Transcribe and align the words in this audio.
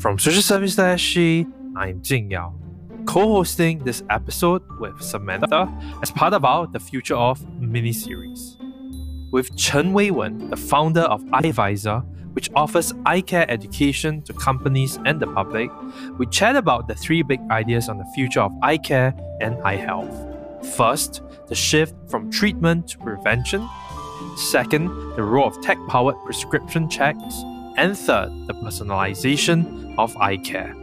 From 0.00 0.18
Social 0.18 0.40
Service 0.40 0.76
SG, 0.76 1.46
I'm 1.76 2.00
Jing 2.00 2.30
Yao, 2.30 2.54
co-hosting 3.04 3.84
this 3.84 4.02
episode 4.08 4.62
with 4.78 4.98
Samantha 5.02 5.70
as 6.02 6.10
part 6.10 6.32
of 6.32 6.42
our 6.42 6.66
The 6.66 6.80
Future 6.80 7.16
of 7.16 7.46
mini-series. 7.60 8.56
With 9.30 9.54
Chen 9.58 9.92
Weiwen, 9.92 10.48
the 10.48 10.56
founder 10.56 11.02
of 11.02 11.22
Eyeviser, 11.24 12.02
which 12.32 12.48
offers 12.56 12.94
eye 13.04 13.20
care 13.20 13.44
education 13.50 14.22
to 14.22 14.32
companies 14.32 14.98
and 15.04 15.20
the 15.20 15.26
public, 15.26 15.70
we 16.16 16.24
chat 16.24 16.56
about 16.56 16.88
the 16.88 16.94
three 16.94 17.20
big 17.20 17.40
ideas 17.50 17.90
on 17.90 17.98
the 17.98 18.06
future 18.14 18.40
of 18.40 18.52
eye 18.62 18.78
care 18.78 19.14
and 19.42 19.62
eye 19.64 19.76
health. 19.76 20.14
First, 20.76 21.20
the 21.48 21.54
shift 21.54 21.94
from 22.08 22.30
treatment 22.30 22.88
to 22.88 22.98
prevention. 23.00 23.68
Second, 24.38 24.88
the 25.16 25.22
role 25.22 25.46
of 25.46 25.60
tech 25.60 25.76
powered 25.88 26.16
prescription 26.24 26.88
checks. 26.88 27.42
And 27.80 27.96
third, 27.96 28.28
the 28.46 28.52
personalization 28.52 29.94
of 29.96 30.14
eye 30.18 30.36
care. 30.36 30.74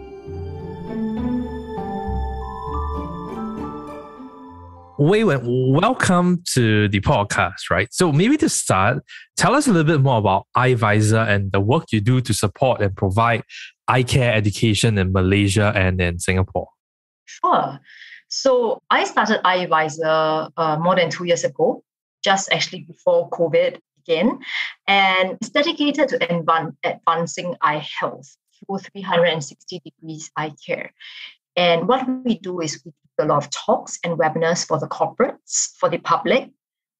Weiwen, 4.99 5.75
welcome 5.79 6.41
to 6.55 6.87
the 6.87 6.99
podcast, 7.01 7.69
right? 7.69 7.87
So 7.93 8.11
maybe 8.11 8.35
to 8.37 8.49
start, 8.49 9.03
tell 9.35 9.53
us 9.53 9.67
a 9.67 9.71
little 9.71 9.85
bit 9.85 10.01
more 10.01 10.17
about 10.17 10.47
Eyeviser 10.57 11.27
and 11.29 11.51
the 11.51 11.59
work 11.59 11.83
you 11.91 12.01
do 12.01 12.19
to 12.19 12.33
support 12.33 12.81
and 12.81 12.95
provide 12.95 13.43
eye 13.87 14.01
care 14.01 14.33
education 14.33 14.97
in 14.97 15.11
Malaysia 15.11 15.71
and 15.75 16.01
in 16.01 16.17
Singapore. 16.17 16.67
Sure. 17.25 17.79
So 18.27 18.81
I 18.89 19.03
started 19.03 19.43
Eyeviser 19.43 20.49
uh, 20.57 20.77
more 20.79 20.95
than 20.95 21.11
two 21.11 21.25
years 21.25 21.43
ago, 21.43 21.83
just 22.23 22.51
actually 22.51 22.85
before 22.85 23.29
COVID 23.29 23.81
began, 24.07 24.39
and 24.87 25.31
it's 25.31 25.49
dedicated 25.49 26.09
to 26.09 26.19
advan- 26.19 26.75
advancing 26.83 27.55
eye 27.61 27.85
health 27.99 28.35
through 28.65 28.79
360 28.79 29.81
degrees 29.83 30.31
eye 30.35 30.53
care. 30.65 30.91
And 31.55 31.87
what 31.87 32.07
we 32.23 32.39
do 32.39 32.61
is 32.61 32.81
we 32.85 32.91
do 32.91 33.25
a 33.25 33.25
lot 33.25 33.43
of 33.43 33.49
talks 33.49 33.99
and 34.03 34.17
webinars 34.17 34.65
for 34.65 34.79
the 34.79 34.87
corporates, 34.87 35.75
for 35.79 35.89
the 35.89 35.97
public. 35.97 36.49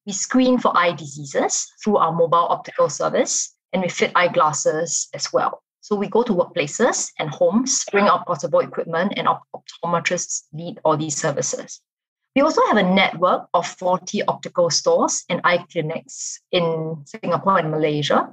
We 0.06 0.12
screen 0.12 0.58
for 0.58 0.76
eye 0.76 0.92
diseases 0.92 1.70
through 1.82 1.98
our 1.98 2.12
mobile 2.12 2.48
optical 2.48 2.88
service, 2.88 3.54
and 3.72 3.82
we 3.82 3.88
fit 3.88 4.12
eyeglasses 4.14 5.08
as 5.14 5.32
well. 5.32 5.62
So 5.80 5.96
we 5.96 6.08
go 6.08 6.22
to 6.22 6.32
workplaces 6.32 7.12
and 7.18 7.30
homes, 7.30 7.84
bring 7.90 8.06
out 8.06 8.26
portable 8.26 8.60
equipment, 8.60 9.14
and 9.16 9.28
optometrists 9.28 10.44
lead 10.52 10.80
all 10.84 10.96
these 10.96 11.16
services. 11.16 11.80
We 12.36 12.42
also 12.42 12.62
have 12.66 12.76
a 12.76 12.82
network 12.82 13.48
of 13.54 13.66
40 13.66 14.22
optical 14.24 14.70
stores 14.70 15.24
and 15.28 15.40
eye 15.44 15.64
clinics 15.70 16.40
in 16.52 17.02
Singapore 17.04 17.58
and 17.58 17.70
Malaysia. 17.70 18.30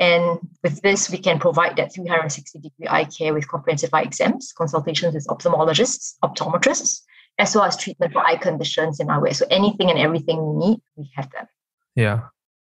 And 0.00 0.38
with 0.62 0.80
this, 0.82 1.10
we 1.10 1.18
can 1.18 1.40
provide 1.40 1.76
that 1.76 1.92
360 1.92 2.58
degree 2.60 2.86
eye 2.88 3.04
care 3.04 3.34
with 3.34 3.48
comprehensive 3.48 3.90
eye 3.92 4.02
exams, 4.02 4.52
consultations 4.52 5.14
with 5.14 5.26
ophthalmologists, 5.26 6.14
optometrists, 6.22 7.02
as 7.38 7.54
well 7.54 7.64
as 7.64 7.76
treatment 7.76 8.12
for 8.12 8.24
eye 8.24 8.36
conditions 8.36 9.00
in 9.00 9.10
our 9.10 9.20
way. 9.20 9.32
So 9.32 9.44
anything 9.50 9.90
and 9.90 9.98
everything 9.98 10.38
we 10.46 10.66
need, 10.66 10.80
we 10.96 11.10
have 11.16 11.30
them. 11.30 11.46
Yeah. 11.96 12.20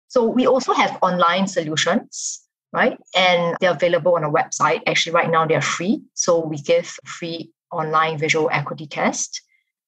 So 0.10 0.26
we 0.26 0.48
also 0.48 0.74
have 0.74 0.98
online 1.02 1.48
solutions, 1.48 2.42
right? 2.74 2.98
And 3.16 3.56
they're 3.62 3.72
available 3.72 4.16
on 4.16 4.26
our 4.26 4.32
website. 4.32 4.82
Actually, 4.86 5.14
right 5.14 5.32
now 5.32 5.46
they're 5.46 5.62
free. 5.62 6.02
So 6.14 6.46
we 6.46 6.58
give 6.58 6.98
free 7.06 7.52
online 7.72 8.18
visual 8.18 8.50
acuity 8.52 8.86
test 8.86 9.42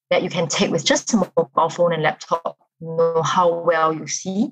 that 0.10 0.24
you 0.24 0.30
can 0.30 0.48
take 0.48 0.72
with 0.72 0.86
just 0.86 1.14
a 1.14 1.18
mobile 1.18 1.70
phone 1.70 1.94
and 1.94 2.04
laptop, 2.04 2.58
know 2.80 3.22
how 3.22 3.62
well 3.62 3.94
you 3.94 4.08
see. 4.08 4.52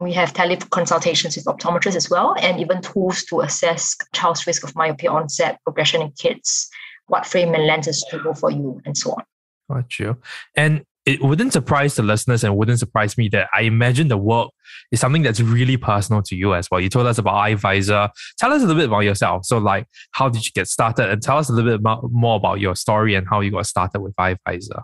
We 0.00 0.12
have 0.14 0.32
teleconsultations 0.32 1.36
with 1.36 1.44
optometrists 1.44 1.96
as 1.96 2.10
well, 2.10 2.34
and 2.40 2.60
even 2.60 2.82
tools 2.82 3.22
to 3.24 3.40
assess 3.40 3.96
child's 4.12 4.46
risk 4.46 4.64
of 4.64 4.74
myopia 4.74 5.10
onset, 5.10 5.60
progression 5.62 6.02
in 6.02 6.10
kids, 6.18 6.68
what 7.06 7.24
frame 7.24 7.54
and 7.54 7.66
lens 7.66 7.86
is 7.86 8.04
suitable 8.08 8.34
for 8.34 8.50
you, 8.50 8.80
and 8.84 8.96
so 8.96 9.12
on. 9.12 9.22
Got 9.70 9.98
you. 9.98 10.16
And 10.56 10.84
it 11.04 11.22
wouldn't 11.22 11.52
surprise 11.52 11.96
the 11.96 12.02
listeners 12.02 12.44
and 12.44 12.56
wouldn't 12.56 12.78
surprise 12.78 13.18
me 13.18 13.28
that 13.30 13.48
I 13.52 13.62
imagine 13.62 14.08
the 14.08 14.16
work 14.16 14.50
is 14.92 15.00
something 15.00 15.22
that's 15.22 15.40
really 15.40 15.76
personal 15.76 16.22
to 16.22 16.36
you 16.36 16.54
as 16.54 16.68
well. 16.70 16.80
You 16.80 16.88
told 16.88 17.06
us 17.06 17.18
about 17.18 17.34
Eyeviser. 17.34 18.10
Tell 18.38 18.52
us 18.52 18.62
a 18.62 18.66
little 18.66 18.80
bit 18.80 18.88
about 18.88 19.00
yourself. 19.00 19.44
So, 19.44 19.58
like, 19.58 19.86
how 20.12 20.28
did 20.28 20.44
you 20.44 20.52
get 20.52 20.68
started? 20.68 21.10
And 21.10 21.20
tell 21.20 21.38
us 21.38 21.48
a 21.48 21.52
little 21.52 21.76
bit 21.76 21.82
more 22.10 22.36
about 22.36 22.60
your 22.60 22.76
story 22.76 23.14
and 23.16 23.26
how 23.28 23.40
you 23.40 23.50
got 23.50 23.66
started 23.66 24.00
with 24.00 24.14
Eyeviser. 24.14 24.82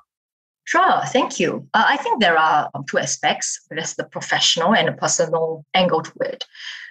Sure, 0.68 1.00
thank 1.06 1.40
you. 1.40 1.66
Uh, 1.72 1.86
I 1.88 1.96
think 1.96 2.20
there 2.20 2.36
are 2.36 2.68
two 2.90 2.98
aspects. 2.98 3.58
There's 3.70 3.94
the 3.94 4.04
professional 4.04 4.74
and 4.74 4.88
the 4.88 4.92
personal 4.92 5.64
angle 5.72 6.02
to 6.02 6.12
it. 6.20 6.44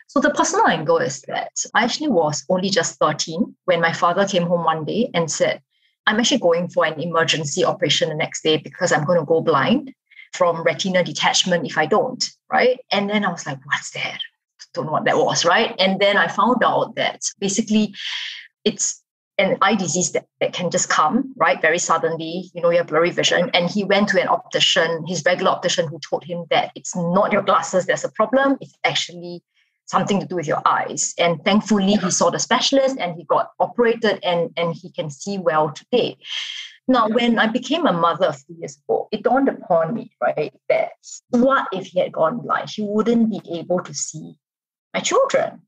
So 0.08 0.20
the 0.20 0.32
personal 0.32 0.66
angle 0.68 0.98
is 0.98 1.22
that 1.28 1.52
I 1.76 1.84
actually 1.84 2.08
was 2.08 2.44
only 2.50 2.72
just 2.72 2.98
13 2.98 3.56
when 3.66 3.80
my 3.80 3.94
father 3.94 4.26
came 4.26 4.48
home 4.48 4.64
one 4.64 4.84
day 4.84 5.12
and 5.14 5.30
said, 5.30 5.62
I'm 6.08 6.20
actually 6.20 6.40
going 6.40 6.70
for 6.70 6.88
an 6.88 7.00
emergency 7.00 7.64
operation 7.64 8.10
the 8.10 8.16
next 8.16 8.42
day 8.42 8.58
because 8.58 8.92
I'm 8.92 9.06
going 9.06 9.20
to 9.20 9.26
go 9.28 9.42
blind 9.42 9.94
from 10.34 10.64
retina 10.64 11.04
detachment 11.04 11.68
if 11.68 11.78
I 11.78 11.86
don't, 11.86 12.28
right? 12.52 12.80
And 12.92 13.08
then 13.08 13.24
I 13.24 13.32
was 13.32 13.46
like, 13.46 13.60
what's 13.64 13.92
that? 13.92 14.18
Don't 14.74 14.88
know 14.88 14.94
what 14.94 15.06
that 15.06 15.20
was, 15.20 15.46
right? 15.46 15.76
And 15.78 16.00
then 16.00 16.18
I 16.18 16.30
found 16.30 16.64
out 16.64 16.96
that 16.96 17.22
basically 17.40 17.94
it's 18.66 19.04
an 19.38 19.58
eye 19.62 19.76
disease 19.76 20.12
that, 20.14 20.26
that 20.42 20.54
can 20.54 20.72
just 20.72 20.90
come, 20.90 21.34
right? 21.38 21.62
Very 21.62 21.80
suddenly, 21.80 22.50
you 22.54 22.62
know, 22.62 22.70
you 22.70 22.78
have 22.78 22.88
blurry 22.88 23.12
vision. 23.12 23.52
And 23.54 23.70
he 23.70 23.84
went 23.84 24.10
to 24.10 24.22
an 24.22 24.28
optician, 24.28 25.06
his 25.06 25.24
regular 25.26 25.52
optician, 25.52 25.88
who 25.88 26.00
told 26.00 26.24
him 26.24 26.46
that 26.50 26.72
it's 26.76 26.96
not 26.96 27.32
your 27.32 27.44
glasses 27.44 27.86
that's 27.86 28.04
a 28.04 28.12
problem, 28.12 28.58
it's 28.62 28.78
actually 28.84 29.44
something 29.86 30.20
to 30.20 30.26
do 30.26 30.36
with 30.36 30.48
your 30.48 30.62
eyes. 30.66 31.14
And 31.18 31.44
thankfully, 31.46 31.94
he 31.94 32.12
saw 32.12 32.30
the 32.30 32.40
specialist 32.40 32.98
and 33.00 33.16
he 33.16 33.24
got 33.26 33.52
operated 33.60 34.20
and, 34.24 34.52
and 34.58 34.76
he 34.76 34.92
can 34.92 35.10
see 35.10 35.38
well 35.38 35.72
today. 35.72 36.18
Now, 36.90 37.10
when 37.10 37.38
I 37.38 37.48
became 37.48 37.86
a 37.86 37.94
mother 37.94 38.28
a 38.28 38.34
few 38.34 38.56
years 38.60 38.78
ago, 38.78 39.10
it 39.12 39.24
dawned 39.24 39.50
upon 39.50 39.94
me, 39.94 40.12
right, 40.22 40.54
that 40.70 40.92
what 41.30 41.68
if 41.74 41.88
he 41.88 42.00
had 42.00 42.14
gone 42.14 42.40
blind? 42.40 42.70
He 42.70 42.82
wouldn't 42.82 43.30
be 43.30 43.42
able 43.60 43.82
to 43.82 43.94
see 43.94 44.36
my 44.94 45.02
children, 45.02 45.62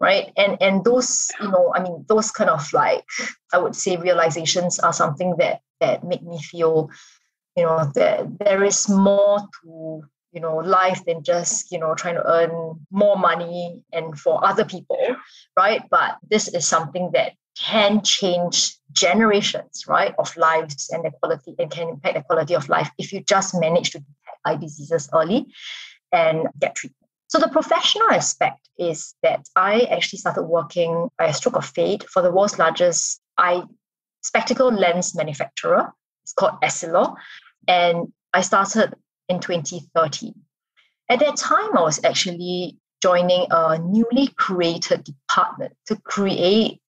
right? 0.00 0.32
And 0.36 0.56
and 0.60 0.84
those, 0.84 1.28
you 1.40 1.48
know, 1.48 1.72
I 1.74 1.82
mean, 1.82 2.04
those 2.08 2.30
kind 2.30 2.50
of 2.50 2.72
like 2.72 3.04
I 3.52 3.58
would 3.58 3.76
say 3.76 3.96
realizations 3.96 4.78
are 4.78 4.92
something 4.92 5.36
that 5.38 5.60
that 5.80 6.04
make 6.04 6.22
me 6.22 6.40
feel, 6.40 6.90
you 7.56 7.64
know, 7.64 7.90
that 7.94 8.38
there 8.38 8.64
is 8.64 8.88
more 8.88 9.40
to 9.62 10.02
you 10.32 10.40
know 10.40 10.56
life 10.56 11.04
than 11.04 11.22
just 11.22 11.72
you 11.72 11.78
know 11.78 11.94
trying 11.94 12.14
to 12.14 12.26
earn 12.26 12.78
more 12.90 13.18
money 13.18 13.84
and 13.92 14.18
for 14.18 14.44
other 14.44 14.64
people 14.64 15.16
right 15.56 15.82
but 15.90 16.18
this 16.30 16.46
is 16.48 16.66
something 16.66 17.10
that 17.12 17.32
can 17.58 18.00
change 18.02 18.76
generations 18.92 19.84
right 19.88 20.14
of 20.18 20.36
lives 20.36 20.88
and 20.90 21.04
the 21.04 21.10
quality 21.10 21.54
and 21.58 21.70
can 21.70 21.88
impact 21.88 22.14
the 22.14 22.22
quality 22.22 22.54
of 22.54 22.68
life 22.68 22.90
if 22.96 23.12
you 23.12 23.20
just 23.22 23.58
manage 23.60 23.90
to 23.90 23.98
detect 23.98 24.38
eye 24.44 24.56
diseases 24.56 25.08
early 25.12 25.46
and 26.12 26.46
get 26.60 26.76
treatment 26.76 26.99
so 27.30 27.38
the 27.38 27.48
professional 27.48 28.10
aspect 28.10 28.60
is 28.78 29.14
that 29.22 29.40
i 29.56 29.80
actually 29.90 30.18
started 30.18 30.42
working 30.42 31.08
by 31.18 31.26
a 31.26 31.34
stroke 31.34 31.56
of 31.56 31.64
fate 31.64 32.04
for 32.12 32.22
the 32.22 32.30
world's 32.30 32.58
largest 32.58 33.20
eye 33.38 33.62
spectacle 34.22 34.70
lens 34.70 35.14
manufacturer 35.14 35.92
it's 36.22 36.32
called 36.32 36.60
Essilor 36.62 37.14
and 37.66 38.12
i 38.34 38.40
started 38.40 38.94
in 39.30 39.40
2013. 39.40 40.34
At 41.08 41.20
that 41.20 41.36
time, 41.36 41.78
I 41.78 41.82
was 41.82 42.04
actually 42.04 42.76
joining 43.00 43.46
a 43.50 43.78
newly 43.78 44.26
created 44.36 45.04
department 45.04 45.72
to 45.86 45.96
create 45.96 46.80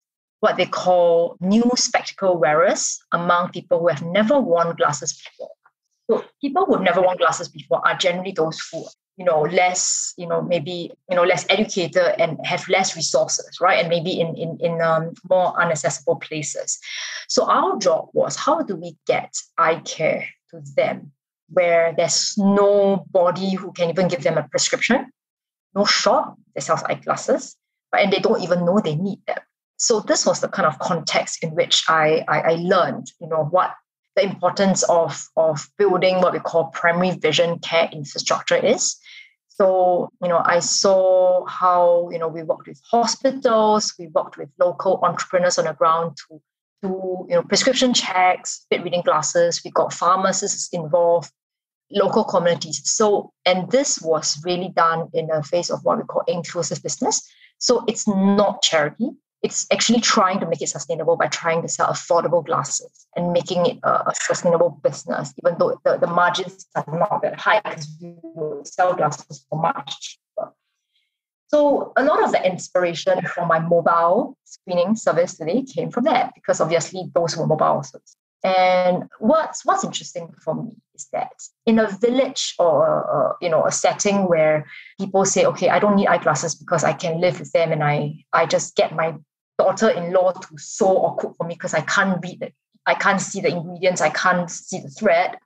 what 0.41 0.57
they 0.57 0.65
call 0.65 1.37
new 1.39 1.71
spectacle 1.75 2.37
wearers 2.37 2.99
among 3.13 3.51
people 3.51 3.79
who 3.79 3.87
have 3.87 4.01
never 4.01 4.39
worn 4.39 4.75
glasses 4.75 5.13
before. 5.13 5.51
So 6.09 6.25
people 6.41 6.65
who've 6.65 6.81
never 6.81 7.01
worn 7.01 7.17
glasses 7.17 7.47
before 7.47 7.87
are 7.87 7.95
generally 7.95 8.33
those 8.35 8.59
who 8.71 8.85
you 9.21 9.25
know 9.29 9.41
less 9.41 10.13
you 10.17 10.27
know 10.27 10.41
maybe 10.41 10.91
you 11.09 11.15
know 11.15 11.23
less 11.23 11.45
educated 11.49 12.09
and 12.17 12.31
have 12.51 12.67
less 12.75 12.95
resources 12.95 13.51
right 13.61 13.79
and 13.79 13.89
maybe 13.95 14.19
in 14.19 14.35
in, 14.43 14.57
in 14.59 14.81
um, 14.81 15.13
more 15.29 15.53
unaccessible 15.63 16.19
places 16.27 16.79
so 17.27 17.45
our 17.45 17.77
job 17.77 18.09
was 18.13 18.35
how 18.35 18.57
do 18.61 18.75
we 18.75 18.97
get 19.05 19.31
eye 19.57 19.79
care 19.85 20.25
to 20.49 20.61
them 20.75 21.11
where 21.51 21.93
there's 21.95 22.37
nobody 22.37 23.55
who 23.55 23.71
can 23.73 23.89
even 23.89 24.07
give 24.07 24.23
them 24.23 24.37
a 24.37 24.47
prescription, 24.47 25.11
no 25.75 25.85
shop 25.85 26.37
that 26.55 26.61
sells 26.61 26.83
eyeglasses, 26.83 27.55
right? 27.93 28.05
and 28.05 28.13
they 28.13 28.19
don't 28.19 28.41
even 28.41 28.65
know 28.65 28.79
they 28.79 28.95
need 28.95 29.19
them. 29.27 29.39
So 29.77 29.99
this 29.99 30.25
was 30.25 30.41
the 30.41 30.47
kind 30.47 30.67
of 30.67 30.79
context 30.79 31.43
in 31.43 31.55
which 31.55 31.83
I, 31.87 32.23
I, 32.27 32.39
I 32.39 32.55
learned, 32.55 33.11
you 33.19 33.27
know, 33.27 33.45
what 33.45 33.73
the 34.15 34.23
importance 34.23 34.83
of, 34.83 35.27
of 35.35 35.67
building 35.77 36.21
what 36.21 36.33
we 36.33 36.39
call 36.39 36.65
primary 36.65 37.11
vision 37.11 37.59
care 37.59 37.89
infrastructure 37.91 38.57
is. 38.57 38.97
So, 39.61 40.09
you 40.23 40.27
know, 40.27 40.41
I 40.43 40.57
saw 40.57 41.45
how, 41.45 42.09
you 42.11 42.17
know, 42.17 42.27
we 42.27 42.41
worked 42.41 42.67
with 42.67 42.81
hospitals, 42.89 43.93
we 43.99 44.07
worked 44.07 44.35
with 44.35 44.49
local 44.59 44.99
entrepreneurs 45.03 45.59
on 45.59 45.65
the 45.65 45.73
ground 45.73 46.17
to 46.17 46.41
do, 46.81 47.27
you 47.29 47.35
know, 47.35 47.43
prescription 47.43 47.93
checks, 47.93 48.65
fit 48.71 48.83
reading 48.83 49.03
glasses. 49.03 49.61
We 49.63 49.69
got 49.69 49.93
pharmacists 49.93 50.69
involved 50.73 51.31
local 51.91 52.23
communities. 52.23 52.81
So, 52.85 53.33
and 53.45 53.69
this 53.69 54.01
was 54.01 54.41
really 54.43 54.69
done 54.69 55.09
in 55.13 55.29
a 55.29 55.43
phase 55.43 55.69
of 55.69 55.81
what 55.83 55.99
we 55.99 56.05
call 56.05 56.23
inclusive 56.27 56.81
business. 56.81 57.21
So 57.59 57.83
it's 57.87 58.07
not 58.07 58.63
charity. 58.63 59.11
It's 59.43 59.65
actually 59.71 59.99
trying 60.01 60.39
to 60.39 60.47
make 60.47 60.61
it 60.61 60.69
sustainable 60.69 61.15
by 61.17 61.27
trying 61.27 61.61
to 61.63 61.67
sell 61.67 61.87
affordable 61.87 62.45
glasses 62.45 63.07
and 63.15 63.33
making 63.33 63.65
it 63.65 63.79
a, 63.83 64.09
a 64.09 64.13
sustainable 64.13 64.69
business, 64.83 65.33
even 65.43 65.57
though 65.57 65.79
the, 65.83 65.97
the 65.97 66.07
margins 66.07 66.67
are 66.75 66.85
not 66.87 67.21
that 67.23 67.39
high 67.39 67.59
because 67.61 67.87
we 68.01 68.13
will 68.21 68.63
sell 68.63 68.93
glasses 68.93 69.45
for 69.49 69.59
much 69.59 69.99
cheaper. 69.99 70.53
So 71.47 71.91
a 71.97 72.03
lot 72.03 72.23
of 72.23 72.31
the 72.31 72.45
inspiration 72.45 73.21
for 73.33 73.45
my 73.45 73.59
mobile 73.59 74.37
screening 74.45 74.95
service 74.95 75.35
today 75.35 75.63
came 75.63 75.89
from 75.89 76.03
that 76.05 76.33
because 76.35 76.61
obviously 76.61 77.11
those 77.13 77.35
were 77.35 77.47
mobile 77.47 77.83
services. 77.83 78.15
And 78.43 79.03
what's 79.19 79.65
what's 79.65 79.83
interesting 79.83 80.33
for 80.43 80.55
me 80.55 80.71
is 80.95 81.07
that 81.13 81.33
in 81.67 81.77
a 81.77 81.87
village 81.87 82.55
or 82.57 83.37
you 83.39 83.49
know 83.49 83.65
a 83.65 83.71
setting 83.71 84.27
where 84.27 84.65
people 84.99 85.25
say, 85.25 85.45
okay, 85.45 85.69
I 85.69 85.77
don't 85.77 85.95
need 85.95 86.07
eyeglasses 86.07 86.55
because 86.55 86.83
I 86.83 86.93
can 86.93 87.21
live 87.21 87.39
with 87.39 87.51
them 87.51 87.71
and 87.71 87.83
I 87.83 88.23
I 88.33 88.47
just 88.47 88.75
get 88.75 88.95
my 88.95 89.15
daughter-in-law 89.57 90.33
to 90.33 90.57
sew 90.57 90.97
or 90.97 91.15
cook 91.17 91.35
for 91.37 91.45
me 91.45 91.55
because 91.55 91.73
I 91.73 91.81
can't 91.81 92.19
read 92.23 92.41
it. 92.41 92.53
I 92.85 92.95
can't 92.95 93.21
see 93.21 93.41
the 93.41 93.49
ingredients. 93.49 94.01
I 94.01 94.09
can't 94.09 94.49
see 94.49 94.79
the 94.79 94.89
thread. 94.89 95.37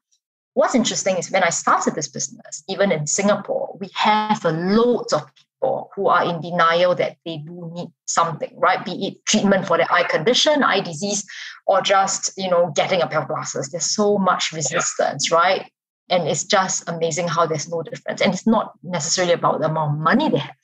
What's 0.54 0.76
interesting 0.76 1.18
is 1.18 1.30
when 1.32 1.44
I 1.44 1.50
started 1.50 1.96
this 1.96 2.08
business, 2.08 2.64
even 2.70 2.92
in 2.92 3.08
Singapore, 3.08 3.76
we 3.80 3.90
have 3.94 4.46
a 4.46 4.52
loads 4.52 5.12
of 5.12 5.26
people 5.36 5.92
who 5.96 6.08
are 6.08 6.24
in 6.24 6.40
denial 6.40 6.96
that 6.96 7.18
they 7.26 7.38
do 7.38 7.72
need 7.76 7.90
something, 8.06 8.54
right? 8.56 8.84
Be 8.86 9.08
it 9.08 9.26
treatment 9.26 9.68
for 9.68 9.76
their 9.78 9.92
eye 9.92 10.04
condition, 10.04 10.64
eye 10.64 10.80
disease, 10.80 11.26
or 11.68 11.82
just, 11.82 12.32
you 12.38 12.50
know, 12.50 12.72
getting 12.74 13.02
a 13.02 13.08
pair 13.08 13.22
of 13.22 13.28
glasses. 13.28 13.70
There's 13.70 13.94
so 13.94 14.18
much 14.18 14.54
resistance, 14.54 15.30
right? 15.30 15.70
And 16.10 16.28
it's 16.28 16.46
just 16.46 16.88
amazing 16.88 17.28
how 17.28 17.48
there's 17.48 17.68
no 17.68 17.82
difference. 17.82 18.22
And 18.22 18.34
it's 18.34 18.48
not 18.48 18.74
necessarily 18.82 19.34
about 19.34 19.60
the 19.60 19.66
amount 19.66 19.96
of 19.96 20.00
money 20.00 20.30
they 20.30 20.38
have, 20.38 20.56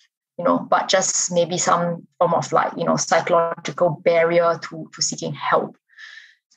you 0.41 0.47
know, 0.47 0.57
but 0.57 0.89
just 0.89 1.31
maybe 1.31 1.55
some 1.55 2.07
form 2.17 2.33
of 2.33 2.51
like, 2.51 2.73
you 2.75 2.83
know, 2.83 2.95
psychological 2.95 4.01
barrier 4.03 4.59
to, 4.63 4.89
to 4.91 5.01
seeking 5.01 5.33
help. 5.33 5.77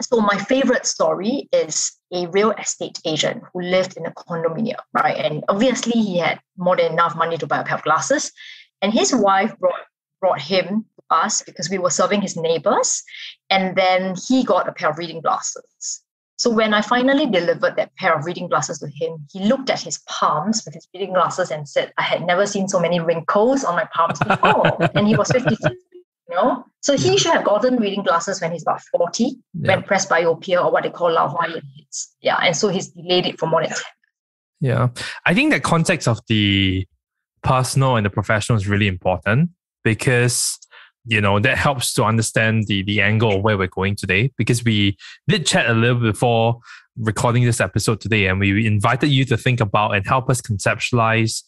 So 0.01 0.21
my 0.21 0.39
favorite 0.39 0.87
story 0.87 1.51
is 1.53 1.93
a 2.11 2.27
real 2.29 2.53
estate 2.53 2.99
agent 3.05 3.43
who 3.53 3.61
lived 3.61 3.99
in 3.99 4.07
a 4.07 4.11
condominium, 4.13 4.81
right? 4.95 5.19
And 5.19 5.45
obviously 5.51 6.01
he 6.01 6.17
had 6.19 6.41
more 6.57 6.77
than 6.77 6.93
enough 6.93 7.15
money 7.15 7.37
to 7.37 7.47
buy 7.47 7.59
a 7.61 7.65
pair 7.65 7.77
of 7.77 7.85
glasses. 7.85 8.33
And 8.81 8.91
his 8.91 9.15
wife 9.15 9.57
brought 9.59 9.81
brought 10.19 10.41
him 10.41 10.87
to 10.97 11.03
us 11.15 11.43
because 11.43 11.69
we 11.69 11.77
were 11.77 11.91
serving 11.91 12.23
his 12.23 12.39
neighbors. 12.39 13.03
And 13.51 13.77
then 13.77 14.15
he 14.27 14.45
got 14.45 14.67
a 14.67 14.73
pair 14.73 14.89
of 14.89 14.97
reading 14.97 15.21
glasses. 15.21 16.03
So 16.37 16.51
when 16.51 16.75
I 16.75 16.83
finally 16.83 17.27
delivered 17.27 17.77
that 17.77 17.95
pair 17.97 18.19
of 18.19 18.25
reading 18.25 18.49
glasses 18.49 18.79
to 18.81 18.89
him, 18.89 19.27
he 19.33 19.45
looked 19.45 19.71
at 19.71 19.81
his 19.81 19.99
palms 20.09 20.65
with 20.65 20.75
his 20.75 20.89
reading 20.93 21.13
glasses 21.13 21.51
and 21.51 21.69
said, 21.69 21.93
I 21.97 22.03
had 22.03 22.27
never 22.27 22.45
seen 22.47 22.69
so 22.69 22.81
many 22.81 22.99
wrinkles 22.99 23.63
on 23.63 23.77
my 23.77 23.89
palms 23.95 24.19
before. 24.19 24.91
and 24.95 25.07
he 25.07 25.17
was 25.17 25.31
53 25.31 25.77
you 26.29 26.35
know? 26.35 26.65
So 26.81 26.97
he 26.97 27.17
should 27.17 27.33
have 27.33 27.45
gotten 27.45 27.77
reading 27.77 28.03
glasses 28.03 28.41
when 28.41 28.53
he's 28.53 28.63
about 28.63 28.83
40, 28.83 29.25
yeah. 29.25 29.33
when 29.69 29.83
presbyopia 29.83 30.65
or 30.65 30.71
what 30.71 30.83
they 30.83 30.91
call 30.91 31.13
Lao 31.13 31.29
Hua 31.29 31.61
hits. 31.77 32.15
Yeah. 32.21 32.39
And 32.43 32.57
so 32.57 32.69
he's 32.69 32.89
delayed 32.89 33.27
it 33.27 33.39
for 33.39 33.47
more 33.47 33.63
than 33.63 33.71
10 33.71 33.79
Yeah. 34.61 34.89
I 35.25 35.35
think 35.35 35.53
the 35.53 35.61
context 35.61 36.09
of 36.09 36.21
the 36.29 36.87
personal 37.43 37.97
and 37.97 38.05
the 38.05 38.11
professional 38.11 38.57
is 38.57 38.67
really 38.67 38.89
important 38.89 39.51
because 39.83 40.59
you 41.07 41.21
know 41.21 41.39
that 41.39 41.59
helps 41.59 41.93
to 41.95 42.05
understand 42.05 42.67
the 42.67 42.83
the 42.85 43.01
angle 43.01 43.37
of 43.37 43.43
where 43.43 43.59
we're 43.59 43.67
going 43.67 43.95
today 43.95 44.33
because 44.39 44.65
we 44.65 44.97
did 45.29 45.47
chat 45.47 45.69
a 45.69 45.75
little 45.75 46.01
before 46.01 46.59
recording 46.99 47.45
this 47.45 47.61
episode 47.61 48.01
today 48.01 48.27
and 48.27 48.39
we 48.41 48.67
invited 48.67 49.09
you 49.09 49.25
to 49.25 49.37
think 49.37 49.61
about 49.61 49.95
and 49.95 50.07
help 50.07 50.31
us 50.31 50.41
conceptualize 50.41 51.43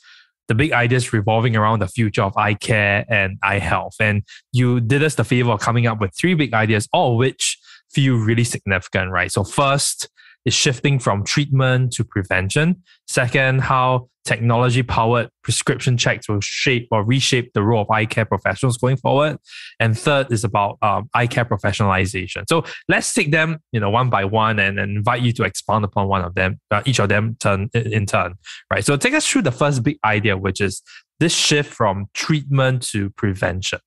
the 0.49 0.55
big 0.55 0.73
ideas 0.73 1.13
revolving 1.13 1.57
around 1.57 1.81
the 1.81 1.89
future 1.89 2.23
of 2.23 2.37
eye 2.37 2.55
care 2.55 3.05
and 3.09 3.39
eye 3.43 3.59
health. 3.59 3.95
And 4.01 4.23
you 4.53 4.81
did 4.81 5.03
us 5.03 5.17
the 5.17 5.25
favor 5.25 5.51
of 5.51 5.61
coming 5.61 5.87
up 5.87 6.01
with 6.01 6.13
three 6.17 6.35
big 6.35 6.55
ideas, 6.55 6.89
all 6.93 7.13
of 7.13 7.19
which 7.19 7.59
feel 7.91 8.17
really 8.17 8.45
significant, 8.45 9.11
right? 9.11 9.31
So, 9.31 9.45
first, 9.45 10.09
is 10.47 10.55
shifting 10.55 10.99
from 10.99 11.25
treatment 11.25 11.93
to 11.93 12.05
prevention. 12.05 12.83
Second, 13.07 13.61
how 13.61 14.09
technology 14.25 14.83
powered 14.83 15.29
prescription 15.43 15.97
checks 15.97 16.29
will 16.29 16.41
shape 16.41 16.89
or 16.91 17.05
reshape 17.05 17.53
the 17.53 17.63
role 17.63 17.83
of 17.83 17.91
eye 17.91 18.07
care 18.07 18.25
professionals 18.25 18.77
going 18.77 18.97
forward. 18.97 19.39
And 19.79 19.99
third 19.99 20.33
is 20.33 20.45
about 20.45 20.79
um, 20.83 21.09
eye 21.15 21.27
care 21.27 21.45
professionalization. 21.45 22.45
So 22.49 22.65
let's 22.89 23.13
take 23.13 23.31
them, 23.31 23.59
you 23.73 23.81
know, 23.81 23.91
one 23.91 24.11
by 24.11 24.25
one 24.25 24.59
and, 24.59 24.79
and 24.79 24.97
invite 24.97 25.23
you 25.23 25.33
to 25.35 25.45
expound 25.45 25.85
upon 25.85 26.09
one 26.09 26.23
of 26.23 26.35
them, 26.35 26.61
uh, 26.71 26.83
each 26.87 26.99
of 26.99 27.09
them 27.09 27.37
turn 27.39 27.69
in 27.75 28.07
turn, 28.07 28.35
right? 28.73 28.85
So 28.85 28.97
take 28.97 29.15
us 29.15 29.27
through 29.27 29.43
the 29.43 29.53
first 29.53 29.83
big 29.83 29.99
idea, 30.05 30.37
which 30.37 30.61
is 30.61 30.83
this 31.21 31.35
shift 31.35 31.73
from 31.73 32.07
treatment 32.15 32.83
to 32.89 33.11
prevention. 33.11 33.81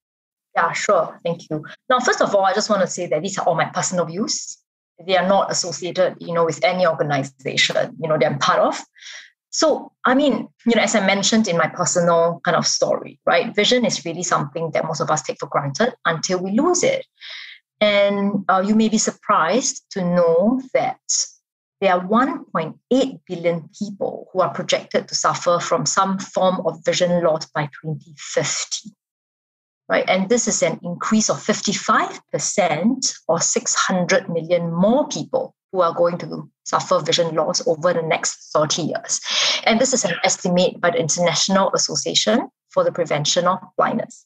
Yeah, 0.56 0.71
sure. 0.71 1.19
Thank 1.23 1.50
you. 1.50 1.63
Now, 1.89 2.00
first 2.00 2.21
of 2.21 2.33
all, 2.33 2.44
I 2.44 2.53
just 2.53 2.69
want 2.69 2.81
to 2.81 2.88
say 2.88 3.07
that 3.07 3.21
these 3.21 3.38
are 3.38 3.45
all 3.45 3.56
my 3.56 3.65
personal 3.65 4.06
views 4.06 4.57
they 5.05 5.17
are 5.17 5.27
not 5.27 5.51
associated 5.51 6.15
you 6.19 6.33
know 6.33 6.45
with 6.45 6.59
any 6.63 6.85
organization 6.85 7.95
you 8.01 8.07
know 8.07 8.17
they're 8.17 8.37
part 8.37 8.59
of. 8.59 8.81
So 9.51 9.91
i 10.05 10.13
mean 10.13 10.47
you 10.65 10.75
know 10.75 10.81
as 10.81 10.95
i 10.95 11.05
mentioned 11.05 11.47
in 11.47 11.57
my 11.57 11.67
personal 11.67 12.39
kind 12.43 12.55
of 12.55 12.67
story 12.67 13.19
right 13.25 13.55
vision 13.55 13.83
is 13.85 14.05
really 14.05 14.23
something 14.23 14.71
that 14.73 14.85
most 14.85 15.01
of 15.01 15.09
us 15.09 15.23
take 15.23 15.39
for 15.39 15.47
granted 15.47 15.93
until 16.05 16.43
we 16.43 16.51
lose 16.51 16.83
it. 16.83 17.05
And 17.81 18.43
uh, 18.49 18.61
you 18.65 18.75
may 18.75 18.89
be 18.89 18.97
surprised 18.97 19.85
to 19.91 20.03
know 20.03 20.61
that 20.73 20.99
there 21.81 21.93
are 21.93 22.05
1.8 22.05 23.19
billion 23.25 23.69
people 23.77 24.27
who 24.31 24.41
are 24.41 24.53
projected 24.53 25.07
to 25.07 25.15
suffer 25.15 25.59
from 25.59 25.85
some 25.85 26.19
form 26.19 26.61
of 26.65 26.83
vision 26.83 27.23
loss 27.23 27.45
by 27.45 27.69
2050 27.81 28.91
right? 29.89 30.06
And 30.07 30.30
this 30.30 30.47
is 30.47 30.62
an 30.62 30.80
increase 30.83 31.30
of 31.30 31.38
55% 31.38 33.13
or 33.27 33.41
600 33.41 34.30
million 34.30 34.71
more 34.71 35.07
people 35.07 35.56
who 35.71 35.81
are 35.81 35.94
going 35.94 36.18
to 36.19 36.50
suffer 36.63 37.00
vision 37.00 37.36
loss 37.36 37.65
over 37.68 37.94
the 37.94 38.01
next 38.01 38.51
30 38.53 38.83
years. 38.83 39.19
And 39.65 39.80
this 39.80 39.94
is 39.94 40.06
an 40.06 40.15
estimate 40.24 40.80
by 40.80 40.91
the 40.91 41.00
International 41.00 41.71
Association 41.74 42.50
for 42.69 42.83
the 42.83 42.91
Prevention 42.91 43.47
of 43.47 43.59
Blindness. 43.77 44.25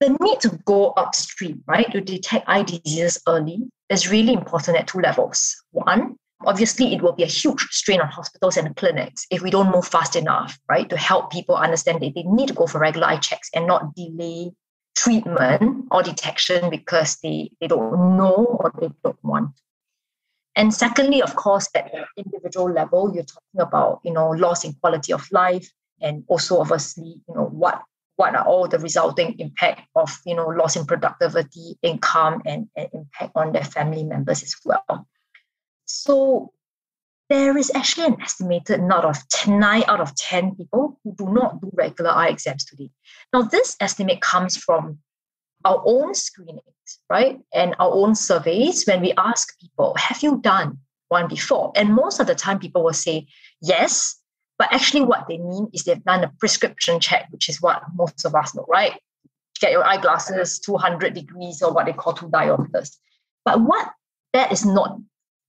The 0.00 0.16
need 0.20 0.40
to 0.40 0.58
go 0.64 0.92
upstream, 0.96 1.62
right, 1.66 1.90
to 1.92 2.00
detect 2.00 2.48
eye 2.48 2.62
diseases 2.62 3.18
early 3.26 3.60
is 3.88 4.10
really 4.10 4.32
important 4.32 4.76
at 4.76 4.88
two 4.88 5.00
levels. 5.00 5.56
One, 5.70 6.16
obviously 6.44 6.94
it 6.94 7.00
will 7.00 7.12
be 7.12 7.22
a 7.22 7.26
huge 7.26 7.60
strain 7.70 8.00
on 8.00 8.08
hospitals 8.08 8.56
and 8.56 8.74
clinics 8.76 9.26
if 9.30 9.40
we 9.40 9.50
don't 9.50 9.72
move 9.72 9.86
fast 9.86 10.16
enough, 10.16 10.58
right, 10.68 10.88
to 10.90 10.96
help 10.96 11.30
people 11.30 11.56
understand 11.56 12.02
that 12.02 12.12
they 12.14 12.22
need 12.22 12.48
to 12.48 12.54
go 12.54 12.66
for 12.66 12.80
regular 12.80 13.06
eye 13.06 13.18
checks 13.18 13.48
and 13.54 13.66
not 13.66 13.94
delay 13.94 14.50
treatment 14.96 15.86
or 15.90 16.02
detection 16.02 16.70
because 16.70 17.16
they, 17.22 17.50
they 17.60 17.66
don't 17.66 18.16
know 18.16 18.58
or 18.60 18.72
they 18.80 18.90
don't 19.02 19.22
want. 19.24 19.50
And 20.56 20.72
secondly, 20.72 21.20
of 21.20 21.34
course, 21.34 21.68
at 21.74 21.90
the 21.92 22.06
individual 22.16 22.70
level, 22.70 23.12
you're 23.12 23.24
talking 23.24 23.60
about, 23.60 24.00
you 24.04 24.12
know, 24.12 24.30
loss 24.30 24.64
in 24.64 24.72
quality 24.74 25.12
of 25.12 25.26
life 25.32 25.68
and 26.00 26.24
also 26.28 26.60
obviously, 26.60 27.20
you 27.28 27.34
know, 27.34 27.46
what 27.46 27.82
what 28.16 28.36
are 28.36 28.46
all 28.46 28.68
the 28.68 28.78
resulting 28.78 29.36
impact 29.40 29.80
of, 29.96 30.20
you 30.24 30.36
know, 30.36 30.46
loss 30.46 30.76
in 30.76 30.86
productivity, 30.86 31.76
income, 31.82 32.40
and, 32.46 32.68
and 32.76 32.88
impact 32.92 33.32
on 33.34 33.50
their 33.52 33.64
family 33.64 34.04
members 34.04 34.40
as 34.44 34.54
well. 34.64 35.08
So 35.84 36.52
there 37.30 37.56
is 37.56 37.70
actually 37.74 38.06
an 38.06 38.20
estimated 38.20 38.80
number 38.82 39.08
of 39.08 39.18
9 39.46 39.84
out 39.88 40.00
of 40.00 40.14
10 40.16 40.56
people 40.56 40.98
who 41.02 41.14
do 41.16 41.32
not 41.32 41.60
do 41.60 41.70
regular 41.74 42.10
eye 42.10 42.28
exams 42.28 42.64
today. 42.64 42.90
Now, 43.32 43.42
this 43.42 43.76
estimate 43.80 44.20
comes 44.20 44.56
from 44.56 44.98
our 45.64 45.82
own 45.86 46.14
screenings, 46.14 46.98
right? 47.08 47.40
And 47.54 47.74
our 47.78 47.90
own 47.90 48.14
surveys 48.14 48.84
when 48.84 49.00
we 49.00 49.14
ask 49.16 49.58
people, 49.58 49.94
have 49.96 50.22
you 50.22 50.40
done 50.42 50.78
one 51.08 51.28
before? 51.28 51.72
And 51.74 51.94
most 51.94 52.20
of 52.20 52.26
the 52.26 52.34
time, 52.34 52.58
people 52.58 52.84
will 52.84 52.92
say, 52.92 53.26
yes. 53.62 54.20
But 54.58 54.72
actually, 54.72 55.02
what 55.02 55.26
they 55.26 55.38
mean 55.38 55.68
is 55.72 55.84
they've 55.84 56.04
done 56.04 56.24
a 56.24 56.32
prescription 56.38 57.00
check, 57.00 57.26
which 57.30 57.48
is 57.48 57.60
what 57.60 57.82
most 57.94 58.24
of 58.24 58.34
us 58.34 58.54
know, 58.54 58.66
right? 58.68 59.00
Get 59.60 59.72
your 59.72 59.84
eyeglasses 59.84 60.58
200 60.58 61.14
degrees 61.14 61.62
or 61.62 61.72
what 61.72 61.86
they 61.86 61.92
call 61.92 62.12
two 62.12 62.28
diopters. 62.28 62.96
But 63.44 63.60
what 63.62 63.90
that 64.32 64.52
is 64.52 64.64
not, 64.64 64.98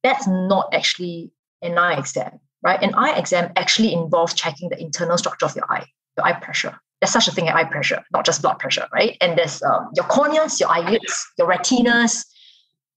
that's 0.04 0.28
not 0.28 0.74
actually 0.74 1.32
an 1.62 1.78
eye 1.78 1.98
exam, 1.98 2.40
right? 2.62 2.82
An 2.82 2.94
eye 2.96 3.18
exam 3.18 3.52
actually 3.56 3.94
involves 3.94 4.34
checking 4.34 4.70
the 4.70 4.80
internal 4.80 5.18
structure 5.18 5.46
of 5.46 5.56
your 5.56 5.72
eye, 5.72 5.86
your 6.18 6.26
eye 6.26 6.34
pressure. 6.34 6.80
There's 7.02 7.12
such 7.12 7.28
a 7.28 7.32
thing 7.32 7.50
as 7.50 7.56
eye 7.56 7.66
pressure, 7.66 8.04
not 8.12 8.26
just 8.26 8.42
blood 8.42 8.60
pressure, 8.60 8.88
right? 8.94 9.18
And 9.22 9.38
there's 9.38 9.62
um, 9.64 9.90
your 9.96 10.06
corneas, 10.06 10.60
your 10.60 10.70
eyelids, 10.70 11.28
your 11.38 11.48
retinas, 11.48 12.26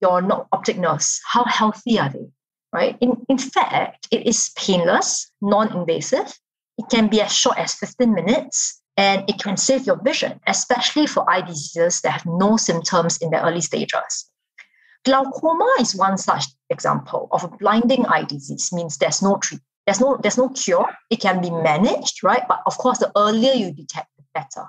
your 0.01 0.47
optic 0.51 0.77
nerves. 0.77 1.19
How 1.25 1.43
healthy 1.45 1.99
are 1.99 2.09
they, 2.09 2.27
right? 2.73 2.97
In, 3.01 3.17
in 3.27 3.37
fact, 3.37 4.07
it 4.11 4.25
is 4.25 4.51
painless, 4.55 5.31
non-invasive. 5.41 6.33
It 6.77 6.85
can 6.89 7.09
be 7.09 7.21
as 7.21 7.35
short 7.35 7.57
as 7.57 7.73
15 7.75 8.13
minutes 8.13 8.81
and 8.95 9.23
it 9.29 9.39
can 9.39 9.57
save 9.57 9.85
your 9.85 10.01
vision, 10.01 10.39
especially 10.47 11.07
for 11.07 11.29
eye 11.29 11.41
diseases 11.41 12.01
that 12.01 12.11
have 12.11 12.25
no 12.25 12.57
symptoms 12.57 13.17
in 13.17 13.29
the 13.31 13.45
early 13.45 13.61
stages. 13.61 14.29
Glaucoma 15.05 15.75
is 15.79 15.95
one 15.95 16.17
such 16.17 16.45
example 16.69 17.27
of 17.31 17.43
a 17.43 17.47
blinding 17.47 18.05
eye 18.05 18.23
disease, 18.23 18.71
means 18.73 18.97
there's 18.97 19.21
no 19.21 19.37
treatment. 19.37 19.65
There's 19.85 19.99
no, 19.99 20.17
there's 20.21 20.37
no 20.37 20.49
cure. 20.49 20.87
It 21.09 21.19
can 21.19 21.41
be 21.41 21.49
managed, 21.49 22.23
right? 22.23 22.43
But 22.47 22.61
of 22.67 22.77
course, 22.77 22.99
the 22.99 23.11
earlier 23.17 23.53
you 23.53 23.71
detect, 23.73 24.09
the 24.17 24.23
better. 24.33 24.67